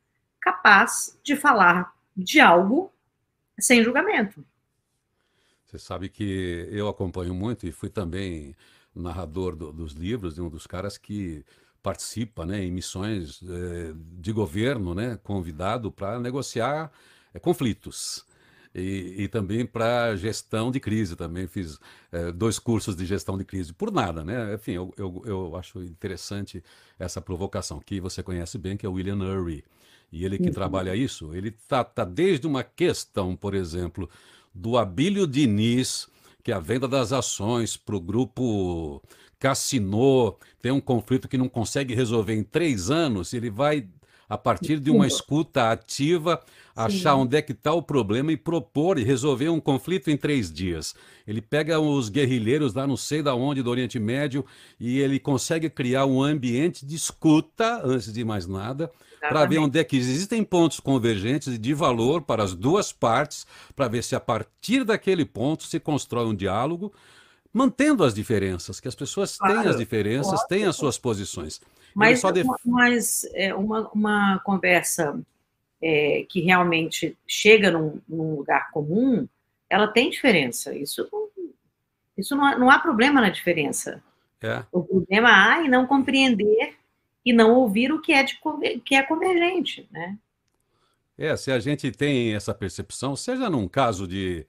capaz 0.40 1.18
de 1.22 1.34
falar 1.36 1.92
de 2.16 2.40
algo 2.40 2.92
sem 3.58 3.82
julgamento. 3.82 4.44
Você 5.64 5.78
sabe 5.78 6.08
que 6.08 6.68
eu 6.70 6.88
acompanho 6.88 7.34
muito 7.34 7.66
e 7.66 7.72
fui 7.72 7.90
também 7.90 8.54
narrador 8.94 9.54
do, 9.54 9.72
dos 9.72 9.92
livros 9.92 10.34
de 10.34 10.40
um 10.40 10.48
dos 10.48 10.66
caras 10.66 10.96
que 10.96 11.44
participa 11.82 12.44
né, 12.44 12.64
em 12.64 12.70
missões 12.70 13.40
eh, 13.42 13.92
de 13.94 14.32
governo, 14.32 14.94
né, 14.94 15.18
convidado 15.22 15.92
para 15.92 16.18
negociar 16.18 16.90
eh, 17.32 17.38
conflitos. 17.38 18.24
E, 18.74 19.14
e, 19.18 19.28
também 19.28 19.64
para 19.64 20.14
gestão 20.16 20.70
de 20.70 20.78
crise 20.78 21.16
também. 21.16 21.46
Fiz 21.46 21.78
eh, 22.12 22.32
dois 22.32 22.58
cursos 22.58 22.94
de 22.94 23.06
gestão 23.06 23.38
de 23.38 23.44
crise 23.44 23.72
por 23.72 23.90
nada 23.90 24.22
né? 24.22 24.54
Enfim 24.54 24.72
eu, 24.72 24.92
eu, 24.96 25.22
eu, 25.24 25.56
acho 25.56 25.82
interessante 25.82 26.62
essa 26.98 27.20
provocação 27.20 27.80
que 27.80 27.98
você 28.00 28.22
conhece 28.22 28.58
bem 28.58 28.76
que 28.76 28.84
é 28.84 28.88
o 28.88 28.92
William 28.92 29.16
Ury 29.16 29.64
e 30.12 30.24
ele 30.24 30.38
que 30.38 30.48
uhum. 30.48 30.52
trabalha 30.52 30.94
isso 30.94 31.34
ele 31.34 31.50
tá, 31.50 31.82
tá 31.82 32.04
desde 32.04 32.46
uma 32.46 32.62
questão 32.62 33.34
por 33.34 33.54
exemplo 33.54 34.08
do 34.54 34.76
Abílio 34.76 35.26
Diniz 35.26 36.06
que 36.44 36.52
a 36.52 36.58
venda 36.58 36.86
das 36.86 37.12
ações 37.12 37.76
para 37.76 37.96
o 37.96 38.00
grupo 38.00 39.02
Cassino 39.38 40.36
tem 40.60 40.72
um 40.72 40.80
conflito 40.80 41.28
que 41.28 41.38
não 41.38 41.48
consegue 41.48 41.94
resolver 41.94 42.34
em 42.34 42.42
três 42.42 42.90
anos, 42.90 43.32
ele 43.32 43.50
vai, 43.50 43.86
a 44.28 44.36
partir 44.36 44.78
de 44.78 44.90
uma 44.90 45.06
escuta 45.06 45.70
ativa, 45.70 46.42
achar 46.76 47.14
Sim. 47.14 47.20
onde 47.22 47.36
é 47.36 47.42
que 47.42 47.52
está 47.52 47.72
o 47.72 47.82
problema 47.82 48.30
e 48.30 48.36
propor 48.36 48.98
e 48.98 49.04
resolver 49.04 49.48
um 49.48 49.58
conflito 49.58 50.10
em 50.10 50.16
três 50.16 50.52
dias. 50.52 50.94
Ele 51.26 51.40
pega 51.40 51.80
os 51.80 52.08
guerrilheiros 52.08 52.74
lá 52.74 52.86
não 52.86 52.96
sei 52.96 53.22
da 53.22 53.34
onde 53.34 53.62
do 53.62 53.70
Oriente 53.70 53.98
Médio 53.98 54.44
e 54.78 54.98
ele 55.00 55.18
consegue 55.18 55.70
criar 55.70 56.04
um 56.04 56.22
ambiente 56.22 56.84
de 56.84 56.94
escuta, 56.94 57.80
antes 57.82 58.12
de 58.12 58.24
mais 58.24 58.46
nada, 58.46 58.90
para 59.20 59.46
ver 59.46 59.58
onde 59.58 59.78
é 59.78 59.84
que 59.84 59.96
existem 59.96 60.44
pontos 60.44 60.78
convergentes 60.78 61.58
de 61.58 61.74
valor 61.74 62.22
para 62.22 62.42
as 62.42 62.54
duas 62.54 62.92
partes, 62.92 63.46
para 63.74 63.88
ver 63.88 64.04
se 64.04 64.14
a 64.14 64.20
partir 64.20 64.84
daquele 64.84 65.24
ponto 65.24 65.64
se 65.64 65.80
constrói 65.80 66.26
um 66.26 66.34
diálogo, 66.34 66.92
mantendo 67.52 68.04
as 68.04 68.14
diferenças, 68.14 68.78
que 68.78 68.88
as 68.88 68.94
pessoas 68.94 69.36
claro, 69.36 69.62
têm 69.62 69.70
as 69.70 69.76
diferenças, 69.76 70.34
claro. 70.34 70.48
têm 70.48 70.64
as 70.64 70.76
suas 70.76 70.98
posições. 70.98 71.60
Mas, 71.98 72.22
def... 72.22 72.44
uma, 72.44 72.58
mas 72.64 73.24
é, 73.34 73.52
uma, 73.54 73.88
uma 73.88 74.38
conversa 74.40 75.20
é, 75.82 76.24
que 76.28 76.40
realmente 76.40 77.16
chega 77.26 77.70
num, 77.70 78.00
num, 78.08 78.36
lugar 78.36 78.70
comum, 78.70 79.26
ela 79.68 79.88
tem 79.88 80.08
diferença. 80.08 80.74
Isso, 80.74 81.08
isso 82.16 82.36
não, 82.36 82.44
há, 82.44 82.58
não 82.58 82.70
há 82.70 82.78
problema 82.78 83.20
na 83.20 83.30
diferença. 83.30 84.02
É. 84.40 84.64
O 84.70 84.82
problema 84.82 85.28
há 85.30 85.64
em 85.64 85.68
não 85.68 85.86
compreender 85.86 86.76
e 87.24 87.32
não 87.32 87.54
ouvir 87.54 87.92
o 87.92 88.00
que 88.00 88.12
é, 88.12 88.22
de, 88.22 88.38
que 88.84 88.94
é 88.94 89.02
convergente, 89.02 89.88
né? 89.90 90.16
É, 91.18 91.36
se 91.36 91.50
a 91.50 91.58
gente 91.58 91.90
tem 91.90 92.32
essa 92.32 92.54
percepção, 92.54 93.16
seja 93.16 93.50
num 93.50 93.66
caso 93.66 94.06
de, 94.06 94.46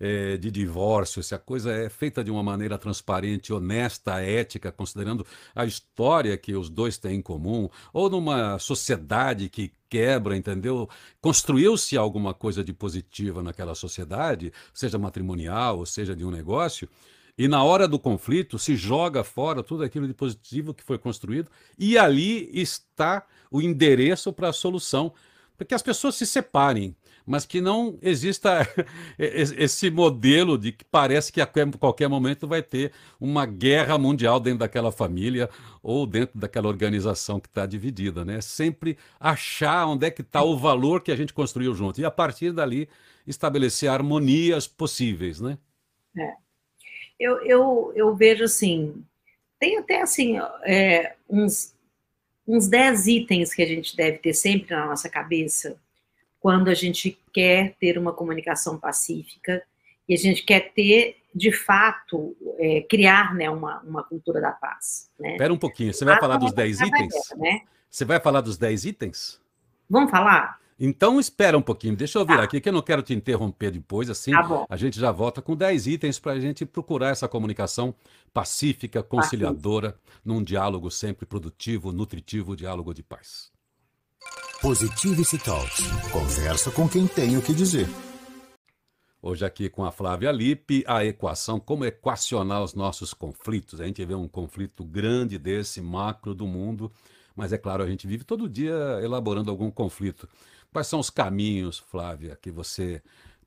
é, 0.00 0.36
de 0.36 0.50
divórcio, 0.50 1.22
se 1.22 1.34
a 1.34 1.38
coisa 1.38 1.72
é 1.72 1.88
feita 1.88 2.22
de 2.22 2.30
uma 2.30 2.42
maneira 2.42 2.78
transparente, 2.78 3.52
honesta, 3.52 4.20
ética, 4.20 4.70
considerando 4.70 5.26
a 5.54 5.64
história 5.64 6.36
que 6.36 6.54
os 6.54 6.68
dois 6.70 6.98
têm 6.98 7.16
em 7.16 7.22
comum, 7.22 7.68
ou 7.92 8.08
numa 8.08 8.58
sociedade 8.58 9.48
que 9.48 9.72
quebra, 9.88 10.36
entendeu? 10.36 10.88
Construiu-se 11.20 11.96
alguma 11.96 12.34
coisa 12.34 12.62
de 12.62 12.72
positiva 12.72 13.42
naquela 13.42 13.74
sociedade, 13.74 14.52
seja 14.72 14.98
matrimonial, 14.98 15.78
ou 15.78 15.86
seja 15.86 16.14
de 16.14 16.24
um 16.24 16.30
negócio, 16.30 16.88
e 17.36 17.46
na 17.46 17.62
hora 17.62 17.86
do 17.86 18.00
conflito 18.00 18.58
se 18.58 18.74
joga 18.74 19.22
fora 19.22 19.62
tudo 19.62 19.84
aquilo 19.84 20.08
de 20.08 20.14
positivo 20.14 20.74
que 20.74 20.82
foi 20.82 20.98
construído, 20.98 21.48
e 21.78 21.96
ali 21.96 22.50
está 22.52 23.24
o 23.50 23.62
endereço 23.62 24.32
para 24.32 24.48
a 24.48 24.52
solução, 24.52 25.12
para 25.56 25.66
que 25.66 25.74
as 25.74 25.82
pessoas 25.82 26.16
se 26.16 26.26
separem, 26.26 26.94
mas 27.28 27.44
que 27.44 27.60
não 27.60 27.98
exista 28.02 28.66
esse 29.18 29.90
modelo 29.90 30.56
de 30.56 30.72
que 30.72 30.84
parece 30.84 31.32
que 31.32 31.40
a 31.40 31.46
qualquer 31.78 32.08
momento 32.08 32.48
vai 32.48 32.62
ter 32.62 32.92
uma 33.20 33.46
guerra 33.46 33.98
mundial 33.98 34.40
dentro 34.40 34.60
daquela 34.60 34.90
família 34.90 35.48
ou 35.82 36.06
dentro 36.06 36.38
daquela 36.38 36.68
organização 36.68 37.38
que 37.38 37.48
está 37.48 37.66
dividida, 37.66 38.24
né? 38.24 38.40
Sempre 38.40 38.96
achar 39.20 39.86
onde 39.86 40.06
é 40.06 40.10
que 40.10 40.22
está 40.22 40.42
o 40.42 40.56
valor 40.56 41.02
que 41.02 41.12
a 41.12 41.16
gente 41.16 41.32
construiu 41.32 41.74
junto 41.74 42.00
e 42.00 42.04
a 42.04 42.10
partir 42.10 42.52
dali 42.52 42.88
estabelecer 43.26 43.90
harmonias 43.90 44.66
possíveis, 44.66 45.40
né? 45.40 45.58
É 46.16 46.48
eu, 47.18 47.42
eu, 47.42 47.92
eu 47.96 48.14
vejo 48.14 48.44
assim, 48.44 49.04
tem 49.58 49.76
até 49.78 50.00
assim, 50.00 50.38
é, 50.64 51.16
uns, 51.28 51.74
uns 52.46 52.68
10 52.68 53.06
itens 53.08 53.52
que 53.52 53.62
a 53.62 53.66
gente 53.66 53.96
deve 53.96 54.18
ter 54.18 54.32
sempre 54.32 54.74
na 54.74 54.86
nossa 54.86 55.08
cabeça 55.08 55.76
quando 56.40 56.68
a 56.68 56.74
gente 56.74 57.18
quer 57.32 57.74
ter 57.80 57.98
uma 57.98 58.12
comunicação 58.12 58.78
pacífica 58.78 59.62
e 60.08 60.14
a 60.14 60.16
gente 60.16 60.42
quer 60.42 60.72
ter, 60.72 61.16
de 61.34 61.52
fato, 61.52 62.36
é, 62.58 62.80
criar 62.82 63.34
né, 63.34 63.50
uma, 63.50 63.80
uma 63.80 64.02
cultura 64.02 64.40
da 64.40 64.52
paz. 64.52 65.10
Né? 65.18 65.32
Espera 65.32 65.52
um 65.52 65.58
pouquinho, 65.58 65.92
você 65.92 66.04
vai 66.04 66.18
falar 66.18 66.36
dos 66.38 66.52
10 66.52 66.80
itens? 66.80 67.14
né? 67.36 67.60
Você 67.90 68.04
vai 68.04 68.20
falar 68.20 68.40
dos 68.40 68.56
10 68.56 68.84
itens? 68.84 69.40
Vamos 69.88 70.10
falar? 70.10 70.58
Então 70.80 71.18
espera 71.18 71.58
um 71.58 71.62
pouquinho, 71.62 71.96
deixa 71.96 72.20
eu 72.20 72.24
vir 72.24 72.36
tá. 72.36 72.44
aqui 72.44 72.60
que 72.60 72.68
eu 72.68 72.72
não 72.72 72.82
quero 72.82 73.02
te 73.02 73.12
interromper 73.12 73.72
depois, 73.72 74.08
assim 74.08 74.30
tá 74.30 74.64
a 74.68 74.76
gente 74.76 75.00
já 75.00 75.10
volta 75.10 75.42
com 75.42 75.56
10 75.56 75.88
itens 75.88 76.20
para 76.20 76.32
a 76.32 76.40
gente 76.40 76.64
procurar 76.64 77.08
essa 77.08 77.26
comunicação 77.26 77.92
pacífica, 78.32 79.02
conciliadora, 79.02 79.92
Pacífico. 79.92 80.20
num 80.24 80.42
diálogo 80.42 80.88
sempre 80.88 81.26
produtivo, 81.26 81.90
nutritivo, 81.90 82.54
diálogo 82.54 82.94
de 82.94 83.02
paz. 83.02 83.50
Positivity 84.60 85.38
Talks. 85.38 85.84
Conversa 86.10 86.70
com 86.70 86.88
quem 86.88 87.06
tem 87.06 87.36
o 87.36 87.42
que 87.42 87.54
dizer. 87.54 87.88
Hoje 89.20 89.44
aqui 89.44 89.68
com 89.68 89.84
a 89.84 89.90
Flávia 89.90 90.30
Lippe, 90.30 90.84
a 90.86 91.04
equação, 91.04 91.58
como 91.58 91.84
equacionar 91.84 92.62
os 92.62 92.74
nossos 92.74 93.12
conflitos. 93.12 93.80
A 93.80 93.86
gente 93.86 94.04
vê 94.04 94.14
um 94.14 94.28
conflito 94.28 94.84
grande 94.84 95.38
desse, 95.38 95.80
macro 95.80 96.34
do 96.34 96.46
mundo, 96.46 96.90
mas 97.34 97.52
é 97.52 97.58
claro, 97.58 97.82
a 97.82 97.86
gente 97.86 98.06
vive 98.06 98.24
todo 98.24 98.48
dia 98.48 99.00
elaborando 99.02 99.50
algum 99.50 99.70
conflito. 99.70 100.28
Quais 100.72 100.86
são 100.86 101.00
os 101.00 101.10
caminhos, 101.10 101.78
Flávia, 101.78 102.38
que 102.40 102.50
você 102.50 103.02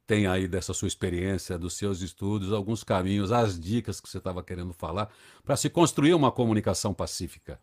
tem 0.05 0.27
aí 0.27 0.47
dessa 0.47 0.73
sua 0.73 0.87
experiência, 0.87 1.57
dos 1.57 1.77
seus 1.77 2.01
estudos, 2.01 2.51
alguns 2.51 2.83
caminhos, 2.83 3.31
as 3.31 3.59
dicas 3.59 4.01
que 4.01 4.09
você 4.09 4.17
estava 4.17 4.43
querendo 4.43 4.73
falar, 4.73 5.09
para 5.43 5.55
se 5.55 5.69
construir 5.69 6.13
uma 6.13 6.31
comunicação 6.31 6.93
pacífica? 6.93 7.59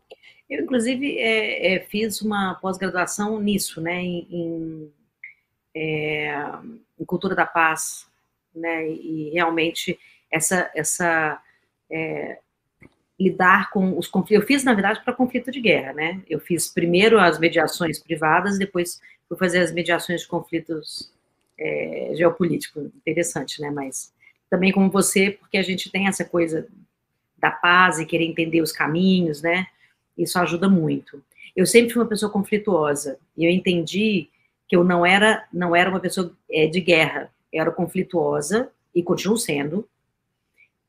Eu, 0.48 0.62
inclusive, 0.62 1.18
é, 1.18 1.74
é, 1.74 1.80
fiz 1.80 2.22
uma 2.22 2.54
pós-graduação 2.54 3.38
nisso, 3.40 3.80
né, 3.80 4.02
em, 4.02 4.90
é, 5.74 6.34
em, 6.98 7.04
cultura 7.04 7.34
da 7.34 7.44
paz, 7.44 8.06
né, 8.54 8.88
e 8.88 9.30
realmente 9.30 9.98
essa, 10.30 10.70
essa 10.74 11.42
é, 11.90 12.38
lidar 13.20 13.70
com 13.70 13.98
os 13.98 14.06
conflitos. 14.06 14.42
Eu 14.42 14.46
fiz, 14.46 14.64
na 14.64 14.72
verdade, 14.72 15.02
para 15.02 15.12
conflito 15.12 15.50
de 15.50 15.60
guerra, 15.60 15.92
né? 15.92 16.22
Eu 16.28 16.38
fiz 16.38 16.68
primeiro 16.68 17.18
as 17.18 17.38
mediações 17.38 17.98
privadas, 17.98 18.58
depois 18.58 19.00
fui 19.28 19.36
fazer 19.36 19.58
as 19.58 19.72
mediações 19.72 20.22
de 20.22 20.28
conflitos 20.28 21.12
é, 21.58 22.12
geopolíticos. 22.14 22.86
Interessante, 22.96 23.60
né? 23.60 23.70
Mas 23.70 24.12
também 24.48 24.72
como 24.72 24.90
você, 24.90 25.32
porque 25.32 25.58
a 25.58 25.62
gente 25.62 25.90
tem 25.90 26.06
essa 26.06 26.24
coisa 26.24 26.66
da 27.36 27.50
paz 27.50 27.98
e 27.98 28.06
querer 28.06 28.24
entender 28.24 28.60
os 28.60 28.72
caminhos, 28.72 29.42
né? 29.42 29.66
Isso 30.16 30.38
ajuda 30.38 30.68
muito. 30.68 31.22
Eu 31.54 31.66
sempre 31.66 31.92
fui 31.92 32.02
uma 32.02 32.08
pessoa 32.08 32.30
conflituosa 32.30 33.18
e 33.36 33.44
eu 33.44 33.50
entendi 33.50 34.28
que 34.68 34.76
eu 34.76 34.84
não 34.84 35.04
era 35.04 35.46
não 35.52 35.74
era 35.74 35.88
uma 35.88 36.00
pessoa 36.00 36.32
é, 36.50 36.66
de 36.66 36.80
guerra. 36.80 37.30
Eu 37.52 37.62
era 37.62 37.70
conflituosa 37.70 38.70
e 38.94 39.02
continuo 39.02 39.38
sendo, 39.38 39.88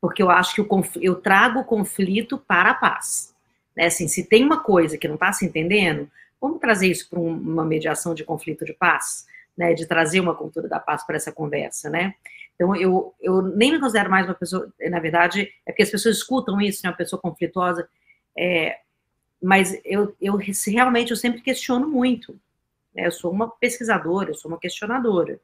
porque 0.02 0.22
eu 0.22 0.30
acho 0.30 0.56
que 0.56 0.62
o, 0.62 0.68
eu 1.02 1.16
trago 1.16 1.60
o 1.60 1.66
conflito 1.66 2.38
para 2.38 2.72
a 2.72 2.74
paz. 2.74 3.34
Né? 3.76 3.86
Assim, 3.86 4.08
se 4.08 4.24
tem 4.26 4.44
uma 4.44 4.60
coisa 4.60 4.98
que 4.98 5.08
não 5.08 5.16
está 5.16 5.32
se 5.32 5.46
entendendo, 5.46 6.10
vamos 6.42 6.60
trazer 6.60 6.88
isso 6.88 7.10
para 7.10 7.20
uma 7.20 7.66
mediação 7.66 8.14
de 8.14 8.24
conflito 8.24 8.66
de 8.66 8.74
paz, 8.74 9.26
né? 9.60 9.74
de 9.74 9.86
trazer 9.86 10.22
uma 10.22 10.34
cultura 10.34 10.70
da 10.70 10.80
paz 10.80 11.06
para 11.06 11.18
essa 11.18 11.34
conversa, 11.34 11.90
né? 11.90 12.16
Então, 12.56 12.74
eu, 12.78 13.14
eu 13.20 13.42
nem 13.42 13.74
me 13.74 13.80
considero 13.80 14.10
mais 14.10 14.26
uma 14.26 14.34
pessoa, 14.34 14.72
na 14.90 15.00
verdade, 15.00 15.54
é 15.66 15.72
porque 15.72 15.84
as 15.84 15.92
pessoas 15.92 16.16
escutam 16.16 16.62
isso, 16.62 16.80
né? 16.84 16.90
uma 16.90 16.96
pessoa 16.96 17.22
conflituosa, 17.22 17.88
é, 18.38 18.80
mas 19.42 19.78
eu, 19.84 20.16
eu 20.22 20.40
realmente, 20.68 21.12
eu 21.12 21.18
sempre 21.18 21.42
questiono 21.42 21.88
muito. 21.90 22.40
Né? 22.96 23.06
Eu 23.08 23.12
sou 23.12 23.32
uma 23.32 23.50
pesquisadora, 23.50 24.30
eu 24.30 24.36
sou 24.36 24.50
uma 24.50 24.60
questionadora. 24.60 25.40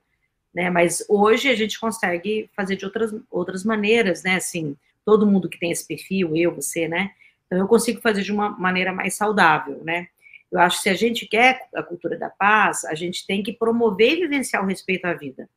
né? 0.53 0.69
Mas 0.69 1.05
hoje 1.09 1.49
a 1.49 1.55
gente 1.55 1.77
consegue 1.77 2.49
fazer 2.55 2.77
de 2.77 2.85
outras, 2.85 3.13
outras 3.29 3.65
maneiras, 3.65 4.23
né? 4.23 4.35
Assim, 4.35 4.77
todo 5.05 5.27
mundo 5.27 5.49
que 5.49 5.59
tem 5.59 5.71
esse 5.71 5.85
perfil, 5.85 6.35
eu, 6.35 6.55
você, 6.55 6.87
né? 6.87 7.11
Então 7.45 7.59
eu 7.59 7.67
consigo 7.67 8.01
fazer 8.01 8.23
de 8.23 8.31
uma 8.31 8.49
maneira 8.49 8.93
mais 8.93 9.15
saudável, 9.15 9.81
né? 9.83 10.07
Eu 10.51 10.59
acho 10.59 10.77
que 10.77 10.83
se 10.83 10.89
a 10.89 10.93
gente 10.93 11.25
quer 11.25 11.67
a 11.75 11.83
cultura 11.83 12.17
da 12.17 12.29
paz, 12.29 12.85
a 12.85 12.95
gente 12.95 13.25
tem 13.25 13.43
que 13.43 13.53
promover 13.53 14.13
e 14.13 14.21
vivenciar 14.21 14.63
o 14.63 14.67
respeito 14.67 15.05
à 15.05 15.13
vida, 15.13 15.49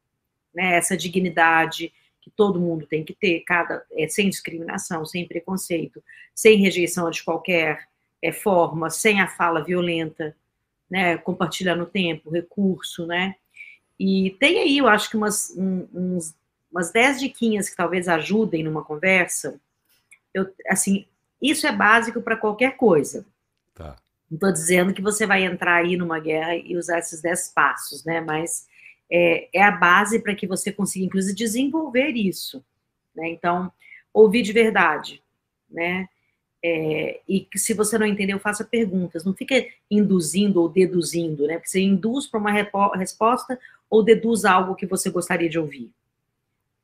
né? 0.55 0.77
Essa 0.77 0.97
dignidade 0.97 1.93
que 2.21 2.31
todo 2.31 2.61
mundo 2.61 2.87
tem 2.87 3.05
que 3.05 3.15
ter, 3.15 3.41
cada 3.41 3.85
é, 3.93 4.09
sem 4.09 4.29
discriminação, 4.29 5.05
sem 5.07 5.27
preconceito, 5.27 6.03
sem 6.35 6.59
rejeição 6.59 7.11
de 7.11 7.23
qualquer 7.23 7.87
é, 8.21 8.33
forma, 8.33 8.91
sem 8.91 9.21
a 9.21 9.29
fala 9.29 9.63
violenta, 9.63 10.35
né? 10.91 11.17
Compartilhando 11.19 11.87
tempo, 11.87 12.31
recurso, 12.31 13.07
né? 13.07 13.37
E 13.99 14.37
tem 14.39 14.59
aí, 14.61 14.79
eu 14.79 14.89
acho 14.89 15.11
que 15.11 15.17
umas, 15.17 15.51
um, 15.57 15.87
uns, 15.93 16.35
umas 16.71 16.93
dez 16.93 17.19
diquinhas 17.19 17.69
que 17.69 17.77
talvez 17.77 18.09
ajudem 18.09 18.63
numa 18.63 18.85
conversa. 18.85 19.61
Eu, 20.33 20.53
assim, 20.69 21.07
isso 21.43 21.67
é 21.67 21.73
básico 21.73 22.21
para 22.23 22.37
qualquer 22.37 22.77
coisa. 22.77 23.27
Tá. 23.75 23.97
Não 24.31 24.37
estou 24.37 24.53
dizendo 24.53 24.93
que 24.93 25.03
você 25.03 25.27
vai 25.27 25.45
entrar 25.45 25.77
aí 25.77 25.97
numa 25.97 26.19
guerra 26.19 26.55
e 26.57 26.77
usar 26.77 26.99
esses 26.99 27.23
dez 27.23 27.49
passos, 27.49 28.05
né? 28.05 28.21
Mas 28.21 28.67
é, 29.11 29.49
é 29.53 29.63
a 29.63 29.71
base 29.71 30.21
para 30.21 30.35
que 30.35 30.47
você 30.47 30.71
consiga, 30.71 31.07
inclusive, 31.07 31.35
desenvolver 31.35 32.11
isso. 32.11 32.63
Né? 33.15 33.31
Então, 33.31 33.73
ouvir 34.13 34.43
de 34.43 34.53
verdade, 34.53 35.23
né? 35.69 36.09
É, 36.63 37.21
e 37.29 37.41
que 37.41 37.57
se 37.57 37.73
você 37.73 37.97
não 37.97 38.07
entendeu, 38.07 38.39
faça 38.39 38.65
perguntas. 38.65 39.25
Não 39.25 39.33
fica 39.33 39.65
induzindo 39.91 40.61
ou 40.61 40.69
deduzindo, 40.69 41.47
né? 41.47 41.55
Porque 41.55 41.71
você 41.71 41.81
induz 41.81 42.27
para 42.27 42.41
uma 42.41 42.51
resposta 42.97 43.59
ou 43.89 44.03
deduz 44.03 44.45
algo 44.45 44.75
que 44.75 44.87
você 44.87 45.09
gostaria 45.09 45.49
de 45.49 45.59
ouvir, 45.59 45.91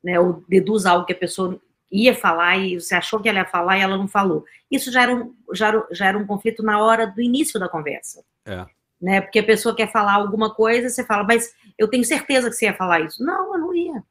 né? 0.03 0.19
Ou 0.19 0.45
deduz 0.49 0.87
algo 0.87 1.05
que 1.05 1.13
a 1.13 1.17
pessoa 1.17 1.61
ia 1.95 2.15
falar 2.15 2.57
e 2.59 2.81
você 2.81 2.97
achou 2.97 3.21
que 3.21 3.29
ela 3.29 3.39
ia 3.39 3.47
falar 3.47 3.79
e 3.79 3.83
ela 3.83 3.97
não 3.97 4.09
falou. 4.09 4.45
Isso 4.69 4.91
já 4.91 5.03
era 5.03 5.15
um, 5.15 5.33
já 5.53 5.69
era, 5.69 5.87
já 5.93 6.07
era 6.07 6.19
um 6.19 6.27
conflito 6.27 6.61
na 6.61 6.83
hora 6.83 7.07
do 7.07 7.23
início 7.23 7.61
da 7.61 7.69
conversa. 7.69 8.25
É. 8.45 8.67
Né? 9.01 9.21
Porque 9.21 9.39
a 9.39 9.45
pessoa 9.45 9.77
quer 9.77 9.93
falar 9.93 10.15
alguma 10.15 10.53
coisa, 10.53 10.89
você 10.89 11.05
fala, 11.05 11.23
mas 11.23 11.55
eu 11.79 11.87
tenho 11.87 12.05
certeza 12.05 12.51
que 12.51 12.57
você 12.57 12.65
ia 12.65 12.75
falar 12.75 13.01
isso. 13.01 13.25
Não, 13.25 13.55
eu 13.55 13.61
não 13.61 13.75
ia. 13.75 14.03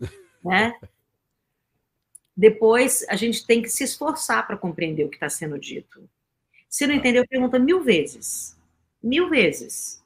né? 0.42 0.72
Depois, 2.34 3.04
a 3.10 3.16
gente 3.16 3.46
tem 3.46 3.60
que 3.60 3.68
se 3.68 3.84
esforçar 3.84 4.46
para 4.46 4.56
compreender 4.56 5.04
o 5.04 5.10
que 5.10 5.16
está 5.16 5.28
sendo 5.28 5.58
dito. 5.58 6.08
Se 6.70 6.86
não 6.86 6.94
entendeu, 6.94 7.26
pergunta 7.28 7.58
mil 7.58 7.82
vezes. 7.82 8.56
Mil 9.02 9.28
vezes. 9.28 10.02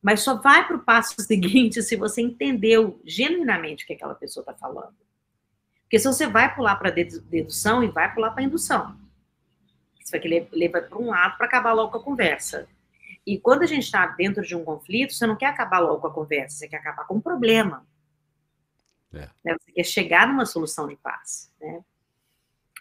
Mas 0.00 0.20
só 0.20 0.40
vai 0.40 0.66
para 0.66 0.76
o 0.76 0.82
passo 0.82 1.20
seguinte 1.20 1.82
se 1.82 1.96
você 1.96 2.22
entendeu 2.22 2.98
genuinamente 3.04 3.84
o 3.84 3.86
que 3.86 3.92
aquela 3.92 4.14
pessoa 4.14 4.40
está 4.40 4.54
falando. 4.54 5.05
Porque 5.86 6.00
se 6.00 6.06
você 6.06 6.26
vai 6.26 6.52
pular 6.52 6.74
para 6.76 6.90
dedução 6.90 7.82
e 7.82 7.88
vai 7.88 8.12
pular 8.12 8.32
para 8.32 8.42
indução. 8.42 8.98
Você 10.02 10.10
vai 10.10 10.20
querer 10.20 10.48
levar 10.52 10.82
para 10.82 10.98
um 10.98 11.10
lado 11.10 11.36
para 11.36 11.46
acabar 11.46 11.72
logo 11.72 11.92
com 11.92 11.98
a 11.98 12.02
conversa. 12.02 12.68
E 13.24 13.38
quando 13.38 13.62
a 13.62 13.66
gente 13.66 13.84
está 13.84 14.04
dentro 14.06 14.42
de 14.42 14.54
um 14.54 14.64
conflito, 14.64 15.14
você 15.14 15.26
não 15.26 15.36
quer 15.36 15.46
acabar 15.46 15.78
logo 15.78 16.00
com 16.00 16.06
a 16.08 16.12
conversa, 16.12 16.58
você 16.58 16.68
quer 16.68 16.78
acabar 16.78 17.06
com 17.06 17.16
o 17.16 17.22
problema. 17.22 17.86
É. 19.12 19.28
Né? 19.44 19.56
Você 19.60 19.72
quer 19.72 19.84
chegar 19.84 20.26
numa 20.26 20.44
solução 20.44 20.88
de 20.88 20.96
paz. 20.96 21.52
Né? 21.60 21.80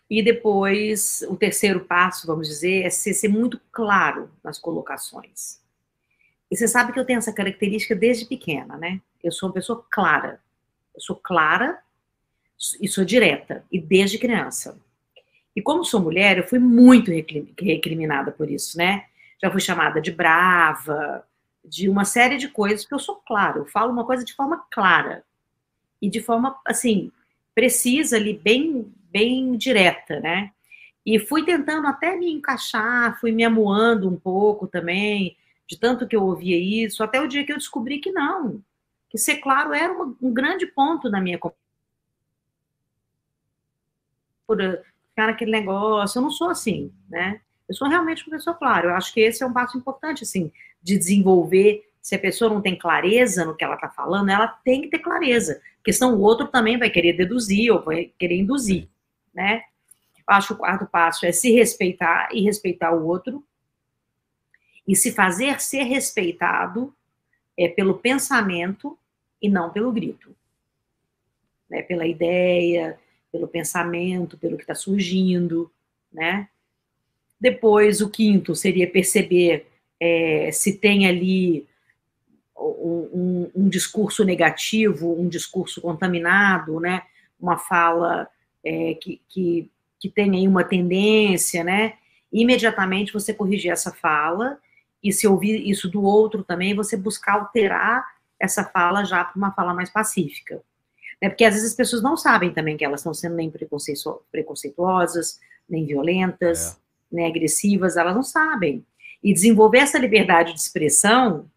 E 0.09 0.23
depois, 0.23 1.23
o 1.29 1.35
terceiro 1.35 1.85
passo, 1.85 2.25
vamos 2.25 2.47
dizer, 2.47 2.83
é 2.83 2.89
ser, 2.89 3.13
ser 3.13 3.27
muito 3.27 3.59
claro 3.71 4.31
nas 4.43 4.57
colocações. 4.57 5.61
E 6.49 6.57
você 6.57 6.67
sabe 6.67 6.91
que 6.91 6.99
eu 6.99 7.05
tenho 7.05 7.19
essa 7.19 7.33
característica 7.33 7.95
desde 7.95 8.25
pequena, 8.25 8.77
né? 8.77 9.01
Eu 9.23 9.31
sou 9.31 9.49
uma 9.49 9.53
pessoa 9.53 9.83
clara. 9.89 10.39
Eu 10.93 11.01
sou 11.01 11.15
clara 11.15 11.83
e 12.81 12.87
sou 12.87 13.03
direta, 13.03 13.65
e 13.71 13.79
desde 13.79 14.17
criança. 14.17 14.79
E 15.55 15.61
como 15.61 15.85
sou 15.85 16.01
mulher, 16.01 16.37
eu 16.37 16.47
fui 16.47 16.59
muito 16.59 17.11
recriminada 17.11 18.31
por 18.31 18.49
isso, 18.49 18.77
né? 18.77 19.05
Já 19.41 19.51
fui 19.51 19.61
chamada 19.61 20.01
de 20.01 20.11
brava, 20.11 21.25
de 21.63 21.89
uma 21.89 22.05
série 22.05 22.37
de 22.37 22.47
coisas, 22.47 22.81
porque 22.81 22.95
eu 22.95 22.99
sou 22.99 23.15
clara, 23.15 23.59
eu 23.59 23.65
falo 23.65 23.91
uma 23.91 24.05
coisa 24.05 24.23
de 24.23 24.33
forma 24.33 24.65
clara 24.71 25.23
e 26.01 26.09
de 26.09 26.21
forma, 26.21 26.59
assim, 26.65 27.11
precisa 27.53 28.17
ali, 28.17 28.33
bem, 28.33 28.91
bem 29.11 29.55
direta, 29.57 30.19
né? 30.19 30.51
E 31.05 31.19
fui 31.19 31.45
tentando 31.45 31.87
até 31.87 32.15
me 32.15 32.31
encaixar, 32.31 33.19
fui 33.19 33.31
me 33.31 33.43
amuando 33.43 34.09
um 34.09 34.17
pouco 34.17 34.67
também, 34.67 35.37
de 35.67 35.77
tanto 35.79 36.07
que 36.07 36.15
eu 36.15 36.23
ouvia 36.23 36.57
isso, 36.57 37.03
até 37.03 37.21
o 37.21 37.27
dia 37.27 37.45
que 37.45 37.51
eu 37.51 37.57
descobri 37.57 37.99
que 37.99 38.11
não, 38.11 38.61
que 39.09 39.17
ser 39.17 39.37
claro 39.37 39.73
era 39.73 39.93
um 40.21 40.33
grande 40.33 40.65
ponto 40.65 41.09
na 41.09 41.21
minha 41.21 41.39
por 44.47 44.57
ficar 45.09 45.27
naquele 45.27 45.51
negócio. 45.51 46.17
Eu 46.17 46.23
não 46.23 46.31
sou 46.31 46.49
assim, 46.49 46.91
né? 47.09 47.41
Eu 47.67 47.75
sou 47.75 47.87
realmente 47.87 48.23
uma 48.27 48.37
pessoa 48.37 48.55
clara. 48.55 48.87
Eu 48.87 48.95
acho 48.95 49.13
que 49.13 49.19
esse 49.21 49.43
é 49.43 49.45
um 49.45 49.53
passo 49.53 49.77
importante, 49.77 50.23
assim, 50.23 50.51
de 50.81 50.97
desenvolver. 50.97 51.89
Se 52.01 52.15
a 52.15 52.19
pessoa 52.19 52.53
não 52.53 52.61
tem 52.61 52.77
clareza 52.77 53.43
no 53.43 53.55
que 53.55 53.63
ela 53.63 53.75
está 53.75 53.89
falando, 53.89 54.29
ela 54.29 54.47
tem 54.47 54.81
que 54.81 54.89
ter 54.89 54.99
clareza, 54.99 55.59
porque 55.77 55.91
senão 55.91 56.15
o 56.15 56.21
outro 56.21 56.47
também 56.47 56.77
vai 56.77 56.89
querer 56.89 57.13
deduzir 57.13 57.71
ou 57.71 57.81
vai 57.81 58.11
querer 58.19 58.37
induzir, 58.37 58.87
né? 59.33 59.63
Eu 60.17 60.35
acho 60.35 60.49
que 60.49 60.53
o 60.53 60.57
quarto 60.57 60.85
passo 60.85 61.25
é 61.25 61.31
se 61.31 61.51
respeitar 61.51 62.29
e 62.31 62.41
respeitar 62.43 62.91
o 62.91 63.07
outro 63.07 63.43
e 64.87 64.95
se 64.95 65.11
fazer 65.11 65.59
ser 65.59 65.83
respeitado 65.83 66.95
é 67.57 67.67
pelo 67.67 67.97
pensamento 67.97 68.97
e 69.41 69.49
não 69.49 69.71
pelo 69.71 69.91
grito, 69.91 70.35
né? 71.67 71.81
Pela 71.81 72.05
ideia, 72.05 72.99
pelo 73.35 73.49
pensamento, 73.49 74.37
pelo 74.37 74.55
que 74.55 74.63
está 74.63 74.73
surgindo, 74.73 75.69
né? 76.11 76.47
Depois, 77.37 77.99
o 77.99 78.09
quinto 78.09 78.55
seria 78.55 78.89
perceber 78.89 79.67
é, 79.99 80.49
se 80.53 80.77
tem 80.77 81.05
ali 81.05 81.67
um, 82.57 83.09
um, 83.13 83.51
um, 83.63 83.69
discurso 83.69 84.23
negativo, 84.23 85.19
um 85.19 85.27
discurso 85.27 85.81
contaminado, 85.81 86.79
né? 86.79 87.01
Uma 87.37 87.57
fala 87.57 88.25
é, 88.63 88.93
que, 88.93 89.21
que, 89.27 89.69
que 89.99 90.09
tem 90.09 90.33
aí 90.33 90.47
uma 90.47 90.63
tendência, 90.63 91.61
né? 91.61 91.95
Imediatamente 92.31 93.11
você 93.11 93.33
corrigir 93.33 93.69
essa 93.69 93.91
fala 93.91 94.57
e 95.03 95.11
se 95.11 95.27
ouvir 95.27 95.69
isso 95.69 95.89
do 95.89 96.01
outro 96.01 96.41
também, 96.41 96.73
você 96.73 96.95
buscar 96.95 97.33
alterar 97.33 98.05
essa 98.39 98.63
fala 98.63 99.03
já 99.03 99.25
para 99.25 99.37
uma 99.37 99.51
fala 99.51 99.73
mais 99.73 99.89
pacífica. 99.89 100.63
Né? 101.21 101.29
Porque 101.29 101.45
às 101.45 101.53
vezes 101.53 101.71
as 101.71 101.75
pessoas 101.75 102.01
não 102.01 102.17
sabem 102.17 102.51
também 102.51 102.77
que 102.77 102.85
elas 102.85 103.01
estão 103.01 103.13
sendo 103.13 103.35
nem 103.35 103.51
preconceituosas, 104.31 105.39
nem 105.69 105.85
violentas, 105.85 106.73
é. 106.73 106.75
nem 107.11 107.27
agressivas, 107.27 107.97
elas 107.97 108.15
não 108.15 108.23
sabem. 108.23 108.85
E 109.23 109.33
desenvolver 109.33 109.79
essa 109.79 109.97
liberdade 109.97 110.53
de 110.53 110.59
expressão, 110.59 111.49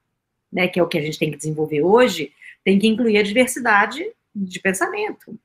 né, 0.51 0.67
que 0.69 0.81
é 0.81 0.83
o 0.83 0.89
que 0.89 0.99
a 0.99 1.03
gente 1.03 1.19
tem 1.19 1.31
que 1.31 1.37
desenvolver 1.37 1.83
hoje, 1.83 2.33
tem 2.65 2.79
que 2.79 2.87
incluir 2.87 3.19
a 3.19 3.23
diversidade 3.23 4.11
de 4.35 4.61
pensamento. 4.61 5.39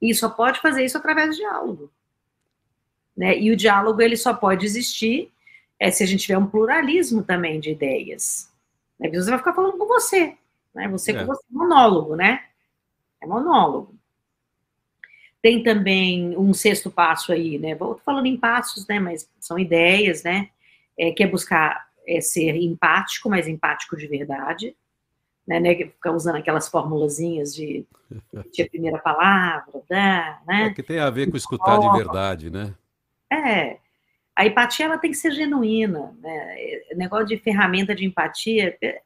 E 0.00 0.14
só 0.14 0.28
pode 0.28 0.60
fazer 0.60 0.84
isso 0.84 0.98
através 0.98 1.30
do 1.30 1.36
diálogo. 1.36 1.90
Né? 3.16 3.38
E 3.38 3.50
o 3.50 3.56
diálogo 3.56 4.00
ele 4.02 4.16
só 4.16 4.34
pode 4.34 4.66
existir 4.66 5.32
é, 5.78 5.90
se 5.90 6.02
a 6.02 6.06
gente 6.06 6.22
tiver 6.22 6.38
um 6.38 6.46
pluralismo 6.46 7.22
também 7.22 7.60
de 7.60 7.70
ideias. 7.70 8.50
Né? 8.98 9.08
Porque 9.08 9.22
você 9.22 9.30
vai 9.30 9.38
ficar 9.38 9.54
falando 9.54 9.78
com 9.78 9.86
você, 9.86 10.36
né? 10.74 10.88
Você 10.88 11.12
é. 11.12 11.14
com 11.14 11.26
você, 11.26 11.42
monólogo, 11.50 12.16
né? 12.16 12.44
É 13.24 13.26
monólogo. 13.26 13.94
Tem 15.42 15.62
também 15.62 16.36
um 16.38 16.54
sexto 16.54 16.90
passo 16.90 17.32
aí, 17.32 17.58
né? 17.58 17.74
Vou 17.74 17.98
falando 18.04 18.26
em 18.26 18.36
passos, 18.36 18.86
né? 18.86 18.98
Mas 18.98 19.28
são 19.40 19.58
ideias, 19.58 20.22
né? 20.22 20.48
É, 20.98 21.10
que 21.10 21.22
é 21.22 21.26
buscar 21.26 21.88
é, 22.06 22.20
ser 22.20 22.54
empático, 22.56 23.28
mas 23.28 23.48
empático 23.48 23.96
de 23.96 24.06
verdade, 24.06 24.76
né? 25.46 25.60
né 25.60 25.74
ficar 25.74 26.12
usando 26.12 26.36
aquelas 26.36 26.68
formulazinhas 26.68 27.54
de, 27.54 27.84
de 28.52 28.62
a 28.62 28.68
primeira 28.68 28.98
palavra, 28.98 29.82
né? 29.90 30.38
É 30.48 30.70
que 30.70 30.82
tem 30.82 30.98
a 30.98 31.10
ver 31.10 31.30
com 31.30 31.36
escutar 31.36 31.78
de 31.78 31.90
verdade, 31.90 32.50
né? 32.50 32.74
É. 33.30 33.78
A 34.36 34.46
empatia 34.46 34.86
ela 34.86 34.98
tem 34.98 35.10
que 35.10 35.16
ser 35.16 35.30
genuína, 35.32 36.16
né? 36.20 36.80
O 36.92 36.96
negócio 36.96 37.26
de 37.26 37.38
ferramenta 37.38 37.94
de 37.94 38.04
empatia 38.04 38.76
é, 38.80 39.00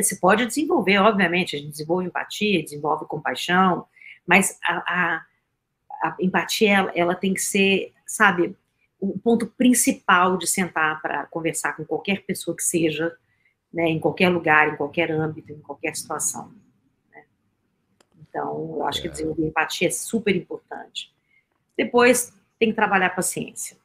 se 0.00 0.20
pode 0.20 0.46
desenvolver, 0.46 0.98
obviamente, 0.98 1.56
a 1.56 1.58
gente 1.58 1.70
desenvolve 1.70 2.06
empatia, 2.06 2.62
desenvolve 2.62 3.06
compaixão, 3.06 3.86
mas 4.26 4.58
a, 4.62 4.76
a, 4.76 5.24
a 6.02 6.16
empatia, 6.20 6.70
ela, 6.70 6.92
ela, 6.94 7.14
tem 7.14 7.34
que 7.34 7.40
ser, 7.40 7.92
sabe, 8.06 8.56
o 9.00 9.18
ponto 9.18 9.46
principal 9.46 10.36
de 10.36 10.46
sentar 10.46 11.00
para 11.00 11.26
conversar 11.26 11.74
com 11.76 11.84
qualquer 11.84 12.24
pessoa 12.24 12.56
que 12.56 12.62
seja, 12.62 13.16
né, 13.72 13.88
em 13.88 13.98
qualquer 13.98 14.28
lugar, 14.28 14.72
em 14.72 14.76
qualquer 14.76 15.10
âmbito, 15.10 15.52
em 15.52 15.60
qualquer 15.60 15.96
situação. 15.96 16.52
Né? 17.10 17.24
Então, 18.20 18.76
eu 18.76 18.86
acho 18.86 18.98
é. 18.98 19.02
que 19.02 19.08
desenvolver 19.08 19.46
empatia 19.46 19.88
é 19.88 19.90
super 19.90 20.36
importante. 20.36 21.12
Depois, 21.76 22.32
tem 22.58 22.68
que 22.68 22.76
trabalhar 22.76 23.06
a 23.06 23.10
paciência. 23.10 23.76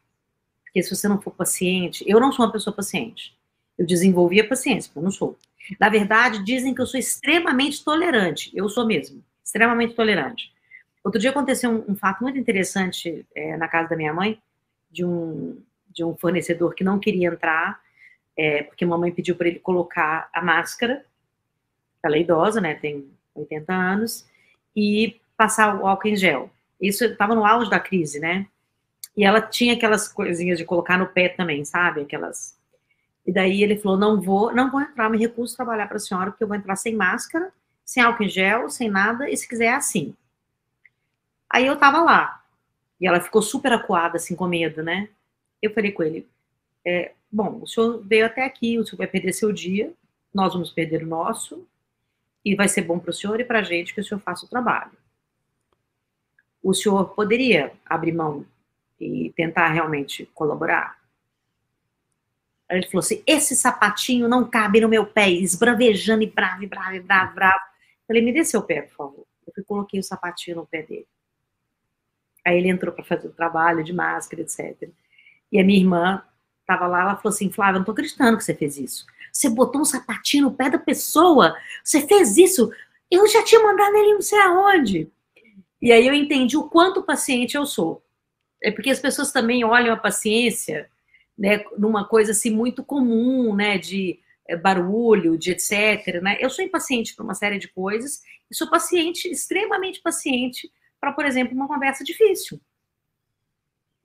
Porque 0.63 0.83
se 0.83 0.93
você 0.93 1.07
não 1.07 1.21
for 1.21 1.31
paciente, 1.31 2.03
eu 2.05 2.19
não 2.19 2.31
sou 2.33 2.45
uma 2.45 2.51
pessoa 2.51 2.75
paciente. 2.75 3.33
Eu 3.77 3.85
desenvolvi 3.85 4.41
a 4.41 4.47
paciência, 4.47 4.91
eu 4.93 5.01
não 5.01 5.11
sou. 5.11 5.37
Na 5.79 5.89
verdade, 5.89 6.43
dizem 6.43 6.73
que 6.73 6.81
eu 6.81 6.85
sou 6.85 6.99
extremamente 6.99 7.83
tolerante. 7.83 8.51
Eu 8.55 8.69
sou 8.69 8.85
mesmo, 8.85 9.23
extremamente 9.43 9.93
tolerante. 9.93 10.53
Outro 11.03 11.19
dia 11.19 11.29
aconteceu 11.29 11.69
um, 11.69 11.91
um 11.91 11.95
fato 11.95 12.23
muito 12.23 12.37
interessante 12.37 13.25
é, 13.35 13.57
na 13.57 13.67
casa 13.67 13.89
da 13.89 13.95
minha 13.95 14.13
mãe, 14.13 14.41
de 14.91 15.05
um, 15.05 15.61
de 15.89 16.03
um 16.03 16.15
fornecedor 16.15 16.73
que 16.73 16.83
não 16.83 16.99
queria 16.99 17.27
entrar, 17.27 17.79
é, 18.37 18.63
porque 18.63 18.85
mamãe 18.85 19.11
pediu 19.11 19.35
para 19.35 19.47
ele 19.47 19.59
colocar 19.59 20.29
a 20.33 20.41
máscara. 20.41 21.05
Ela 22.03 22.17
é 22.17 22.21
idosa, 22.21 22.59
né? 22.59 22.75
Tem 22.75 23.07
80 23.35 23.73
anos, 23.73 24.25
e 24.75 25.19
passar 25.37 25.79
o 25.79 25.87
álcool 25.87 26.07
em 26.07 26.15
gel. 26.15 26.49
Isso 26.79 27.05
estava 27.05 27.35
no 27.35 27.45
auge 27.45 27.69
da 27.69 27.79
crise, 27.79 28.19
né? 28.19 28.47
E 29.15 29.23
ela 29.23 29.41
tinha 29.41 29.73
aquelas 29.73 30.07
coisinhas 30.07 30.57
de 30.57 30.65
colocar 30.65 30.97
no 30.97 31.07
pé 31.07 31.29
também, 31.29 31.63
sabe? 31.63 32.01
Aquelas. 32.01 32.57
E 33.25 33.31
daí 33.31 33.63
ele 33.63 33.77
falou: 33.77 33.97
não 33.97 34.21
vou, 34.21 34.53
não 34.53 34.71
vou 34.71 34.81
entrar, 34.81 35.09
me 35.09 35.17
recuso 35.17 35.53
a 35.53 35.57
trabalhar 35.57 35.87
para 35.87 35.97
a 35.97 35.99
senhora, 35.99 36.31
porque 36.31 36.43
eu 36.43 36.47
vou 36.47 36.57
entrar 36.57 36.75
sem 36.75 36.95
máscara, 36.95 37.51
sem 37.83 38.03
álcool 38.03 38.23
em 38.23 38.29
gel, 38.29 38.69
sem 38.69 38.89
nada, 38.89 39.29
e 39.29 39.35
se 39.35 39.47
quiser 39.47 39.65
é 39.65 39.73
assim. 39.73 40.15
Aí 41.49 41.65
eu 41.65 41.77
tava 41.77 42.01
lá. 42.01 42.43
E 42.99 43.07
ela 43.07 43.19
ficou 43.19 43.41
super 43.41 43.73
acuada, 43.73 44.17
assim, 44.17 44.35
com 44.35 44.47
medo, 44.47 44.83
né? 44.83 45.09
Eu 45.61 45.73
falei 45.73 45.91
com 45.91 46.03
ele: 46.03 46.27
é, 46.85 47.13
bom, 47.31 47.59
o 47.61 47.67
senhor 47.67 48.03
veio 48.05 48.25
até 48.25 48.45
aqui, 48.45 48.77
o 48.77 48.85
senhor 48.85 48.97
vai 48.97 49.07
perder 49.07 49.33
seu 49.33 49.51
dia, 49.51 49.91
nós 50.33 50.53
vamos 50.53 50.71
perder 50.71 51.03
o 51.03 51.07
nosso, 51.07 51.67
e 52.43 52.55
vai 52.55 52.67
ser 52.67 52.83
bom 52.83 52.99
para 52.99 53.09
o 53.09 53.13
senhor 53.13 53.39
e 53.39 53.45
para 53.45 53.59
a 53.59 53.63
gente 53.63 53.93
que 53.93 54.01
o 54.01 54.03
senhor 54.03 54.19
faça 54.19 54.45
o 54.45 54.49
trabalho. 54.49 54.91
O 56.61 56.73
senhor 56.73 57.09
poderia 57.09 57.71
abrir 57.85 58.11
mão 58.11 58.45
e 58.99 59.31
tentar 59.35 59.69
realmente 59.69 60.29
colaborar? 60.33 60.97
Aí 62.69 62.77
ele 62.77 62.87
falou 62.87 62.99
assim: 62.99 63.23
esse 63.25 63.55
sapatinho 63.55 64.27
não 64.27 64.49
cabe 64.49 64.81
no 64.81 64.89
meu 64.89 65.05
pé, 65.05 65.29
esbravejando 65.29 66.23
e 66.23 66.27
bravo, 66.27 66.63
e 66.63 66.67
bravo, 66.67 66.95
e 66.95 66.99
bravo, 66.99 67.35
bravo. 67.35 67.59
Eu 67.59 68.07
falei: 68.07 68.21
me 68.21 68.33
dê 68.33 68.43
seu 68.43 68.61
pé, 68.61 68.81
por 68.83 68.95
favor. 68.95 69.27
Eu 69.55 69.63
coloquei 69.65 69.99
o 69.99 70.03
sapatinho 70.03 70.57
no 70.57 70.65
pé 70.65 70.81
dele. 70.81 71.07
Aí 72.45 72.57
ele 72.57 72.69
entrou 72.69 72.93
para 72.93 73.03
fazer 73.03 73.27
o 73.27 73.33
trabalho 73.33 73.83
de 73.83 73.93
máscara, 73.93 74.41
etc. 74.41 74.89
E 75.51 75.59
a 75.59 75.63
minha 75.63 75.79
irmã 75.79 76.23
estava 76.61 76.87
lá, 76.87 77.01
ela 77.01 77.15
falou 77.15 77.33
assim: 77.33 77.51
Flávia, 77.51 77.79
não 77.79 77.85
tô 77.85 77.91
acreditando 77.91 78.37
que 78.37 78.43
você 78.43 78.53
fez 78.53 78.77
isso. 78.77 79.05
Você 79.31 79.49
botou 79.49 79.81
um 79.81 79.85
sapatinho 79.85 80.45
no 80.45 80.53
pé 80.53 80.69
da 80.69 80.79
pessoa, 80.79 81.55
você 81.83 82.05
fez 82.07 82.37
isso. 82.37 82.71
Eu 83.11 83.27
já 83.27 83.43
tinha 83.43 83.61
mandado 83.61 83.95
ele 83.95 84.13
não 84.13 84.21
sei 84.21 84.39
aonde. 84.39 85.11
E 85.81 85.91
aí 85.91 86.07
eu 86.07 86.13
entendi 86.13 86.57
o 86.57 86.67
quanto 86.69 87.03
paciente 87.03 87.55
eu 87.55 87.65
sou. 87.65 88.03
É 88.63 88.71
porque 88.71 88.89
as 88.89 88.99
pessoas 88.99 89.31
também 89.31 89.63
olham 89.63 89.93
a 89.93 89.97
paciência 89.97 90.89
né, 91.37 91.63
numa 91.77 92.07
coisa 92.07 92.31
assim 92.31 92.49
muito 92.49 92.83
comum, 92.83 93.55
né, 93.55 93.77
de 93.77 94.19
é, 94.47 94.55
barulho, 94.55 95.37
de 95.37 95.51
etc. 95.51 96.21
Né? 96.21 96.37
Eu 96.39 96.49
sou 96.49 96.63
impaciente 96.63 97.15
para 97.15 97.23
uma 97.23 97.33
série 97.33 97.59
de 97.59 97.67
coisas 97.67 98.21
e 98.49 98.55
sou 98.55 98.69
paciente, 98.69 99.29
extremamente 99.29 100.01
paciente 100.01 100.71
para, 100.99 101.11
por 101.11 101.25
exemplo, 101.25 101.55
uma 101.55 101.67
conversa 101.67 102.03
difícil. 102.03 102.59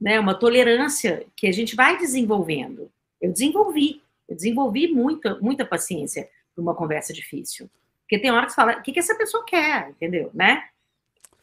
Né, 0.01 0.19
uma 0.19 0.35
tolerância 0.35 1.27
que 1.37 1.47
a 1.47 1.53
gente 1.53 1.77
vai 1.77 1.99
desenvolvendo. 1.99 2.91
Eu 3.21 3.31
desenvolvi, 3.31 4.03
eu 4.27 4.35
desenvolvi 4.35 4.89
muita, 4.89 5.39
muita 5.41 5.65
paciência 5.65 6.29
para 6.55 6.63
uma 6.63 6.75
conversa 6.75 7.13
difícil. 7.13 7.71
Porque 8.03 8.19
tem 8.19 8.31
hora 8.31 8.47
que 8.47 8.53
você 8.53 8.57
fala, 8.57 8.79
o 8.79 8.83
que, 8.83 8.93
que 8.93 8.99
essa 8.99 9.15
pessoa 9.15 9.45
quer, 9.45 9.91
entendeu? 9.91 10.31
Né? 10.33 10.65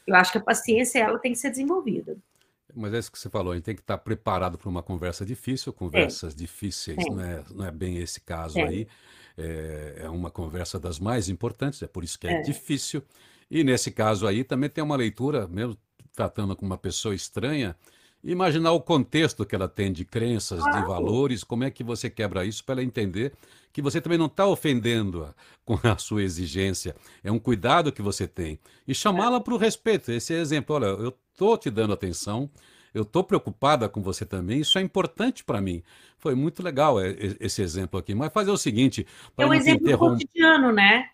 Eu 0.07 0.15
acho 0.15 0.31
que 0.31 0.37
a 0.39 0.41
paciência, 0.41 0.99
ela 0.99 1.19
tem 1.19 1.33
que 1.33 1.37
ser 1.37 1.51
desenvolvida. 1.51 2.17
Mas 2.75 2.93
é 2.93 2.99
isso 2.99 3.11
que 3.11 3.17
você 3.17 3.29
falou, 3.29 3.53
a 3.53 3.55
gente 3.55 3.63
tem 3.63 3.75
que 3.75 3.81
estar 3.81 3.97
preparado 3.97 4.57
para 4.57 4.69
uma 4.69 4.83
conversa 4.83 5.25
difícil, 5.25 5.71
conversas 5.71 6.33
é. 6.33 6.37
difíceis, 6.37 6.97
não 7.09 7.21
é, 7.21 7.43
não 7.49 7.65
é 7.65 7.71
bem 7.71 7.97
esse 7.97 8.19
caso 8.21 8.59
é. 8.59 8.63
aí. 8.63 8.87
É, 9.37 10.01
é, 10.03 10.09
uma 10.09 10.31
conversa 10.31 10.79
das 10.79 10.99
mais 10.99 11.29
importantes, 11.29 11.81
é 11.83 11.87
por 11.87 12.03
isso 12.03 12.19
que 12.19 12.27
é, 12.27 12.33
é, 12.33 12.41
difícil. 12.41 13.03
E 13.49 13.63
nesse 13.63 13.91
caso 13.91 14.27
aí 14.27 14.43
também 14.43 14.69
tem 14.69 14.83
uma 14.83 14.95
leitura, 14.95 15.47
mesmo 15.47 15.77
tratando 16.13 16.55
com 16.55 16.65
uma 16.65 16.77
pessoa 16.77 17.13
estranha, 17.13 17.75
imaginar 18.31 18.73
o 18.73 18.81
contexto 18.81 19.45
que 19.45 19.55
ela 19.55 19.69
tem 19.69 19.91
de 19.91 20.03
crenças, 20.03 20.61
de 20.63 20.81
valores, 20.85 21.43
como 21.43 21.63
é 21.63 21.71
que 21.71 21.83
você 21.83 22.09
quebra 22.09 22.45
isso 22.45 22.63
para 22.63 22.75
ela 22.75 22.83
entender 22.83 23.33
que 23.71 23.81
você 23.81 24.01
também 24.01 24.17
não 24.17 24.25
está 24.25 24.45
ofendendo 24.45 25.33
com 25.63 25.79
a 25.83 25.97
sua 25.97 26.23
exigência, 26.23 26.95
é 27.23 27.31
um 27.31 27.39
cuidado 27.39 27.91
que 27.91 28.01
você 28.01 28.27
tem. 28.27 28.59
E 28.87 28.93
chamá-la 28.93 29.39
para 29.39 29.53
o 29.53 29.57
respeito, 29.57 30.11
esse 30.11 30.33
é 30.33 30.39
exemplo, 30.39 30.75
olha, 30.75 30.85
eu 30.85 31.15
estou 31.31 31.57
te 31.57 31.69
dando 31.69 31.93
atenção, 31.93 32.49
eu 32.93 33.03
estou 33.03 33.23
preocupada 33.23 33.87
com 33.87 34.01
você 34.01 34.25
também, 34.25 34.59
isso 34.59 34.77
é 34.77 34.81
importante 34.81 35.43
para 35.43 35.61
mim. 35.61 35.83
Foi 36.17 36.35
muito 36.35 36.63
legal 36.63 36.99
é, 36.99 37.15
esse 37.39 37.61
exemplo 37.61 37.99
aqui. 37.99 38.15
Mas 38.15 38.33
fazer 38.33 38.49
o 38.49 38.57
seguinte. 38.57 39.05
É 39.37 39.45
um 39.45 39.53
exemplo 39.53 39.87
interrom... 39.87 40.13
cotidiano, 40.13 40.71
né? 40.71 41.09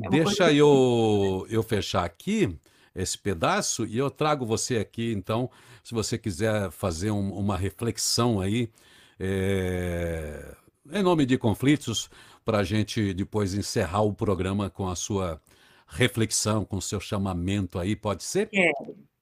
É 0.00 0.08
Deixa 0.08 0.52
eu, 0.52 1.44
eu 1.50 1.62
fechar 1.62 2.04
aqui 2.04 2.56
esse 3.00 3.18
pedaço 3.18 3.86
e 3.86 3.96
eu 3.98 4.10
trago 4.10 4.44
você 4.44 4.78
aqui, 4.78 5.12
então, 5.12 5.50
se 5.82 5.94
você 5.94 6.18
quiser 6.18 6.70
fazer 6.70 7.10
um, 7.10 7.32
uma 7.32 7.56
reflexão 7.56 8.40
aí, 8.40 8.70
é, 9.18 10.54
em 10.92 11.02
nome 11.02 11.24
de 11.24 11.38
conflitos, 11.38 12.10
para 12.44 12.58
a 12.58 12.64
gente 12.64 13.12
depois 13.14 13.54
encerrar 13.54 14.02
o 14.02 14.12
programa 14.12 14.70
com 14.70 14.88
a 14.88 14.96
sua 14.96 15.40
reflexão, 15.86 16.64
com 16.64 16.76
o 16.76 16.82
seu 16.82 17.00
chamamento 17.00 17.78
aí, 17.78 17.96
pode 17.96 18.24
ser? 18.24 18.48
É 18.52 18.70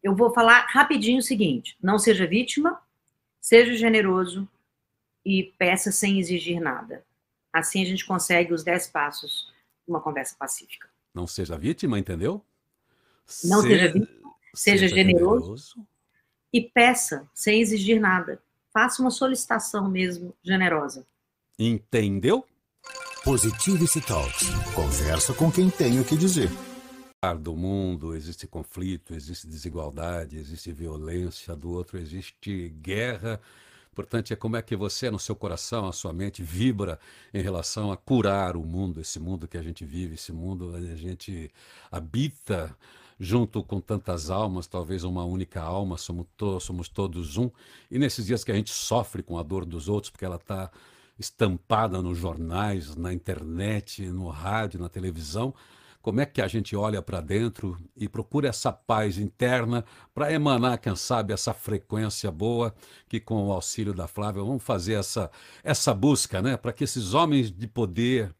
eu 0.06 0.14
vou 0.14 0.32
falar 0.32 0.66
rapidinho 0.68 1.18
o 1.18 1.22
seguinte: 1.22 1.76
não 1.82 1.98
seja 1.98 2.28
vítima, 2.28 2.80
seja 3.40 3.74
generoso 3.74 4.48
e 5.24 5.52
peça 5.58 5.90
sem 5.90 6.20
exigir 6.20 6.60
nada. 6.60 7.04
Assim 7.52 7.82
a 7.82 7.84
gente 7.84 8.06
consegue 8.06 8.54
os 8.54 8.62
dez 8.62 8.86
passos 8.86 9.52
de 9.84 9.90
uma 9.90 10.00
conversa 10.00 10.36
pacífica. 10.38 10.88
Não 11.12 11.26
seja 11.26 11.58
vítima, 11.58 11.98
entendeu? 11.98 12.44
Não 13.44 13.62
Se... 13.62 13.68
seja 13.68 13.92
vítima, 13.92 14.34
seja, 14.54 14.78
seja 14.78 14.88
generoso, 14.88 15.40
generoso 15.40 15.86
e 16.52 16.60
peça 16.60 17.28
sem 17.34 17.60
exigir 17.60 18.00
nada. 18.00 18.40
Faça 18.72 19.00
uma 19.00 19.10
solicitação 19.10 19.88
mesmo 19.88 20.34
generosa. 20.42 21.06
Entendeu? 21.58 22.44
Positivity 23.24 24.00
Talks. 24.00 24.48
Conversa 24.74 25.34
com 25.34 25.50
quem 25.50 25.70
tem 25.70 25.98
o 25.98 26.04
que 26.04 26.16
dizer 26.16 26.50
do 27.34 27.56
mundo 27.56 28.14
existe 28.14 28.46
conflito, 28.46 29.14
existe 29.14 29.46
desigualdade, 29.46 30.38
existe 30.38 30.70
violência, 30.70 31.56
do 31.56 31.70
outro 31.70 31.98
existe 31.98 32.68
guerra. 32.80 33.40
Importante 33.90 34.32
é 34.32 34.36
como 34.36 34.56
é 34.56 34.62
que 34.62 34.76
você, 34.76 35.10
no 35.10 35.18
seu 35.18 35.34
coração, 35.34 35.88
a 35.88 35.92
sua 35.92 36.12
mente, 36.12 36.42
vibra 36.42 37.00
em 37.32 37.40
relação 37.40 37.90
a 37.90 37.96
curar 37.96 38.56
o 38.56 38.62
mundo, 38.62 39.00
esse 39.00 39.18
mundo 39.18 39.48
que 39.48 39.56
a 39.56 39.62
gente 39.62 39.84
vive, 39.84 40.14
esse 40.14 40.32
mundo 40.32 40.74
onde 40.76 40.92
a 40.92 40.96
gente 40.96 41.50
habita 41.90 42.76
junto 43.18 43.62
com 43.62 43.80
tantas 43.80 44.30
almas, 44.30 44.66
talvez 44.66 45.04
uma 45.04 45.24
única 45.24 45.62
alma, 45.62 45.96
somos, 45.96 46.26
to 46.36 46.60
somos 46.60 46.88
todos 46.88 47.36
um. 47.36 47.50
E 47.90 47.98
nesses 47.98 48.26
dias 48.26 48.44
que 48.44 48.52
a 48.52 48.54
gente 48.54 48.70
sofre 48.70 49.22
com 49.22 49.38
a 49.38 49.42
dor 49.42 49.64
dos 49.64 49.88
outros, 49.88 50.10
porque 50.10 50.24
ela 50.24 50.36
está 50.36 50.70
estampada 51.18 52.02
nos 52.02 52.18
jornais, 52.18 52.94
na 52.94 53.12
internet, 53.12 54.06
no 54.06 54.28
rádio, 54.28 54.80
na 54.80 54.88
televisão, 54.88 55.54
como 56.06 56.20
é 56.20 56.24
que 56.24 56.40
a 56.40 56.46
gente 56.46 56.76
olha 56.76 57.02
para 57.02 57.20
dentro 57.20 57.76
e 57.96 58.08
procura 58.08 58.48
essa 58.48 58.70
paz 58.70 59.18
interna 59.18 59.84
para 60.14 60.32
emanar, 60.32 60.78
quem 60.78 60.94
sabe, 60.94 61.32
essa 61.32 61.52
frequência 61.52 62.30
boa 62.30 62.72
que 63.08 63.18
com 63.18 63.48
o 63.48 63.52
auxílio 63.52 63.92
da 63.92 64.06
Flávia 64.06 64.40
vamos 64.40 64.62
fazer 64.62 64.92
essa, 64.92 65.28
essa 65.64 65.92
busca, 65.92 66.40
né, 66.40 66.56
para 66.56 66.72
que 66.72 66.84
esses 66.84 67.12
homens 67.12 67.50
de 67.50 67.66
poder, 67.66 68.32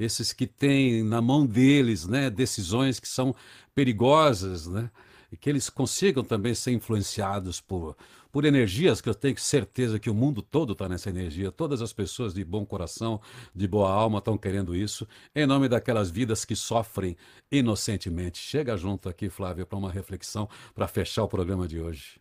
esses 0.00 0.32
que 0.32 0.46
têm 0.46 1.02
na 1.04 1.20
mão 1.20 1.46
deles, 1.46 2.06
né, 2.06 2.30
decisões 2.30 2.98
que 2.98 3.08
são 3.08 3.34
perigosas, 3.74 4.66
né, 4.66 4.90
e 5.30 5.36
que 5.36 5.48
eles 5.48 5.68
consigam 5.68 6.24
também 6.24 6.54
ser 6.54 6.72
influenciados 6.72 7.60
por 7.60 7.96
por 8.32 8.44
energias 8.44 9.00
que 9.00 9.08
eu 9.08 9.14
tenho 9.14 9.38
certeza 9.38 9.98
que 9.98 10.08
o 10.08 10.14
mundo 10.14 10.40
todo 10.40 10.72
está 10.72 10.88
nessa 10.88 11.10
energia. 11.10 11.50
Todas 11.50 11.82
as 11.82 11.92
pessoas 11.92 12.32
de 12.32 12.44
bom 12.44 12.64
coração, 12.64 13.20
de 13.54 13.66
boa 13.66 13.90
alma 13.90 14.18
estão 14.18 14.38
querendo 14.38 14.74
isso, 14.74 15.06
em 15.34 15.46
nome 15.46 15.68
daquelas 15.68 16.10
vidas 16.10 16.44
que 16.44 16.54
sofrem 16.54 17.16
inocentemente. 17.50 18.38
Chega 18.38 18.76
junto 18.76 19.08
aqui, 19.08 19.28
Flávia, 19.28 19.66
para 19.66 19.78
uma 19.78 19.90
reflexão 19.90 20.48
para 20.74 20.86
fechar 20.86 21.24
o 21.24 21.28
programa 21.28 21.66
de 21.66 21.80
hoje. 21.80 22.20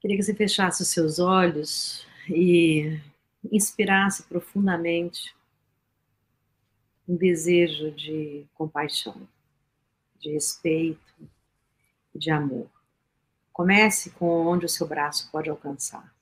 Queria 0.00 0.16
que 0.16 0.22
você 0.22 0.34
fechasse 0.34 0.82
os 0.82 0.88
seus 0.88 1.18
olhos 1.18 2.06
e 2.28 3.00
inspirasse 3.50 4.22
profundamente 4.24 5.34
um 7.08 7.16
desejo 7.16 7.92
de 7.92 8.46
compaixão, 8.54 9.28
de 10.18 10.32
respeito, 10.32 11.28
de 12.14 12.30
amor. 12.30 12.68
Comece 13.52 14.10
com 14.10 14.46
onde 14.46 14.66
o 14.66 14.68
seu 14.68 14.86
braço 14.86 15.30
pode 15.30 15.48
alcançar. 15.48 16.14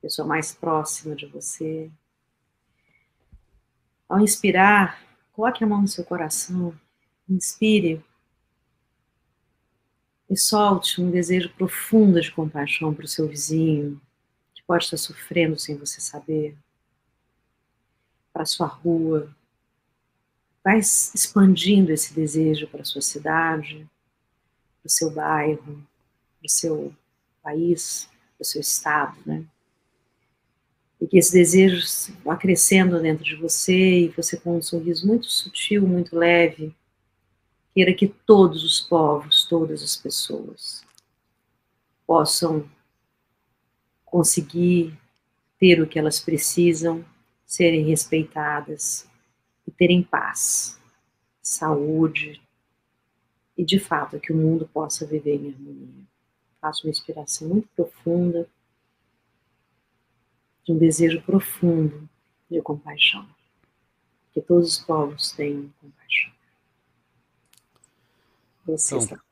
Pessoa 0.00 0.26
mais 0.26 0.52
próxima 0.52 1.14
de 1.14 1.26
você. 1.26 1.90
Ao 4.08 4.20
inspirar, 4.20 5.00
coloque 5.32 5.62
a 5.62 5.66
mão 5.66 5.82
no 5.82 5.88
seu 5.88 6.04
coração. 6.04 6.78
Inspire. 7.28 8.04
E 10.28 10.36
solte 10.36 11.00
um 11.00 11.10
desejo 11.10 11.52
profundo 11.54 12.20
de 12.20 12.32
compaixão 12.32 12.92
para 12.92 13.04
o 13.04 13.08
seu 13.08 13.28
vizinho, 13.28 14.00
que 14.54 14.62
pode 14.64 14.84
estar 14.84 14.96
sofrendo 14.96 15.58
sem 15.58 15.76
você 15.76 16.00
saber. 16.00 16.56
para 18.32 18.42
a 18.42 18.46
sua 18.46 18.66
rua. 18.66 19.34
Vai 20.64 20.78
expandindo 20.78 21.90
esse 21.90 22.14
desejo 22.14 22.68
para 22.68 22.82
a 22.82 22.84
sua 22.84 23.02
cidade, 23.02 23.88
para 24.80 24.86
o 24.86 24.90
seu 24.90 25.10
bairro, 25.10 25.86
para 26.38 26.46
o 26.46 26.48
seu 26.48 26.94
país, 27.42 28.08
para 28.36 28.42
o 28.42 28.44
seu 28.44 28.60
estado, 28.60 29.18
né? 29.26 29.44
E 31.00 31.06
que 31.08 31.18
esse 31.18 31.32
desejo 31.32 31.84
vá 32.24 32.36
crescendo 32.36 33.00
dentro 33.00 33.24
de 33.24 33.34
você 33.34 34.04
e 34.04 34.08
você 34.10 34.36
com 34.36 34.56
um 34.56 34.62
sorriso 34.62 35.04
muito 35.04 35.26
sutil, 35.26 35.82
muito 35.86 36.16
leve, 36.16 36.72
queira 37.74 37.92
que 37.92 38.06
todos 38.06 38.62
os 38.62 38.80
povos, 38.80 39.44
todas 39.44 39.82
as 39.82 39.96
pessoas 39.96 40.84
possam 42.06 42.70
conseguir 44.04 44.96
ter 45.58 45.80
o 45.80 45.88
que 45.88 45.98
elas 45.98 46.20
precisam, 46.20 47.04
serem 47.44 47.84
respeitadas 47.84 49.10
e 49.66 49.70
terem 49.70 50.02
paz, 50.02 50.80
saúde 51.42 52.42
e, 53.56 53.64
de 53.64 53.78
fato, 53.78 54.20
que 54.20 54.32
o 54.32 54.36
mundo 54.36 54.68
possa 54.68 55.06
viver 55.06 55.36
em 55.36 55.52
harmonia. 55.52 56.04
Faço 56.60 56.86
uma 56.86 56.90
inspiração 56.90 57.48
muito 57.48 57.68
profunda, 57.74 58.48
de 60.64 60.72
um 60.72 60.78
desejo 60.78 61.20
profundo 61.22 62.08
de 62.50 62.62
compaixão. 62.62 63.28
Que 64.32 64.40
todos 64.40 64.78
os 64.78 64.84
povos 64.84 65.32
tenham 65.32 65.72
compaixão. 65.80 66.32
Você 68.64 68.94
então, 68.94 69.04
está 69.04 69.22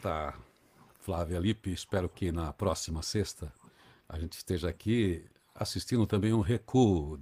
Tá. 0.00 0.38
Flávia 1.00 1.38
Lippe, 1.38 1.70
espero 1.70 2.08
que 2.08 2.32
na 2.32 2.50
próxima 2.52 3.02
sexta 3.02 3.52
a 4.08 4.18
gente 4.18 4.32
esteja 4.32 4.70
aqui 4.70 5.22
assistindo 5.54 6.06
também 6.06 6.32
um 6.32 6.40
recuo 6.40 7.20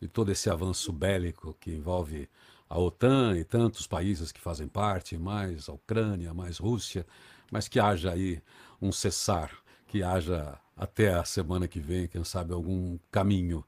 de 0.00 0.08
todo 0.08 0.32
esse 0.32 0.48
avanço 0.48 0.92
bélico 0.92 1.56
que 1.60 1.70
envolve 1.70 2.28
a 2.68 2.78
OTAN 2.78 3.36
e 3.36 3.44
tantos 3.44 3.86
países 3.86 4.32
que 4.32 4.40
fazem 4.40 4.68
parte, 4.68 5.18
mais 5.18 5.68
a 5.68 5.72
Ucrânia, 5.72 6.32
mais 6.32 6.58
Rússia, 6.58 7.06
mas 7.50 7.68
que 7.68 7.80
haja 7.80 8.12
aí 8.12 8.40
um 8.80 8.92
cessar, 8.92 9.50
que 9.86 10.02
haja 10.02 10.58
até 10.76 11.12
a 11.12 11.24
semana 11.24 11.68
que 11.68 11.80
vem, 11.80 12.06
quem 12.06 12.24
sabe, 12.24 12.52
algum 12.52 12.96
caminho 13.10 13.64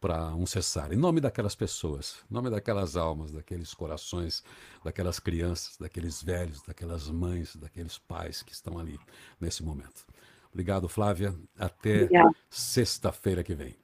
para 0.00 0.34
um 0.34 0.46
cessar. 0.46 0.92
Em 0.92 0.96
nome 0.96 1.20
daquelas 1.20 1.54
pessoas, 1.54 2.16
em 2.30 2.34
nome 2.34 2.48
daquelas 2.48 2.96
almas, 2.96 3.30
daqueles 3.30 3.74
corações, 3.74 4.42
daquelas 4.82 5.20
crianças, 5.20 5.76
daqueles 5.76 6.22
velhos, 6.22 6.62
daquelas 6.62 7.08
mães, 7.08 7.54
daqueles 7.54 7.98
pais 7.98 8.42
que 8.42 8.52
estão 8.52 8.78
ali 8.78 8.98
nesse 9.38 9.62
momento. 9.62 10.06
Obrigado, 10.50 10.88
Flávia. 10.88 11.34
Até 11.58 12.08
sexta-feira 12.48 13.44
que 13.44 13.54
vem. 13.54 13.76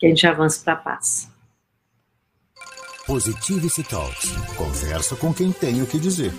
Que 0.00 0.06
a 0.06 0.08
gente 0.08 0.26
avance 0.26 0.58
para 0.60 0.72
a 0.72 0.76
paz. 0.76 1.30
Positivity 3.06 3.84
Talks. 3.84 4.30
Conversa 4.56 5.14
com 5.14 5.32
quem 5.32 5.52
tem 5.52 5.82
o 5.82 5.86
que 5.86 5.98
dizer. 5.98 6.32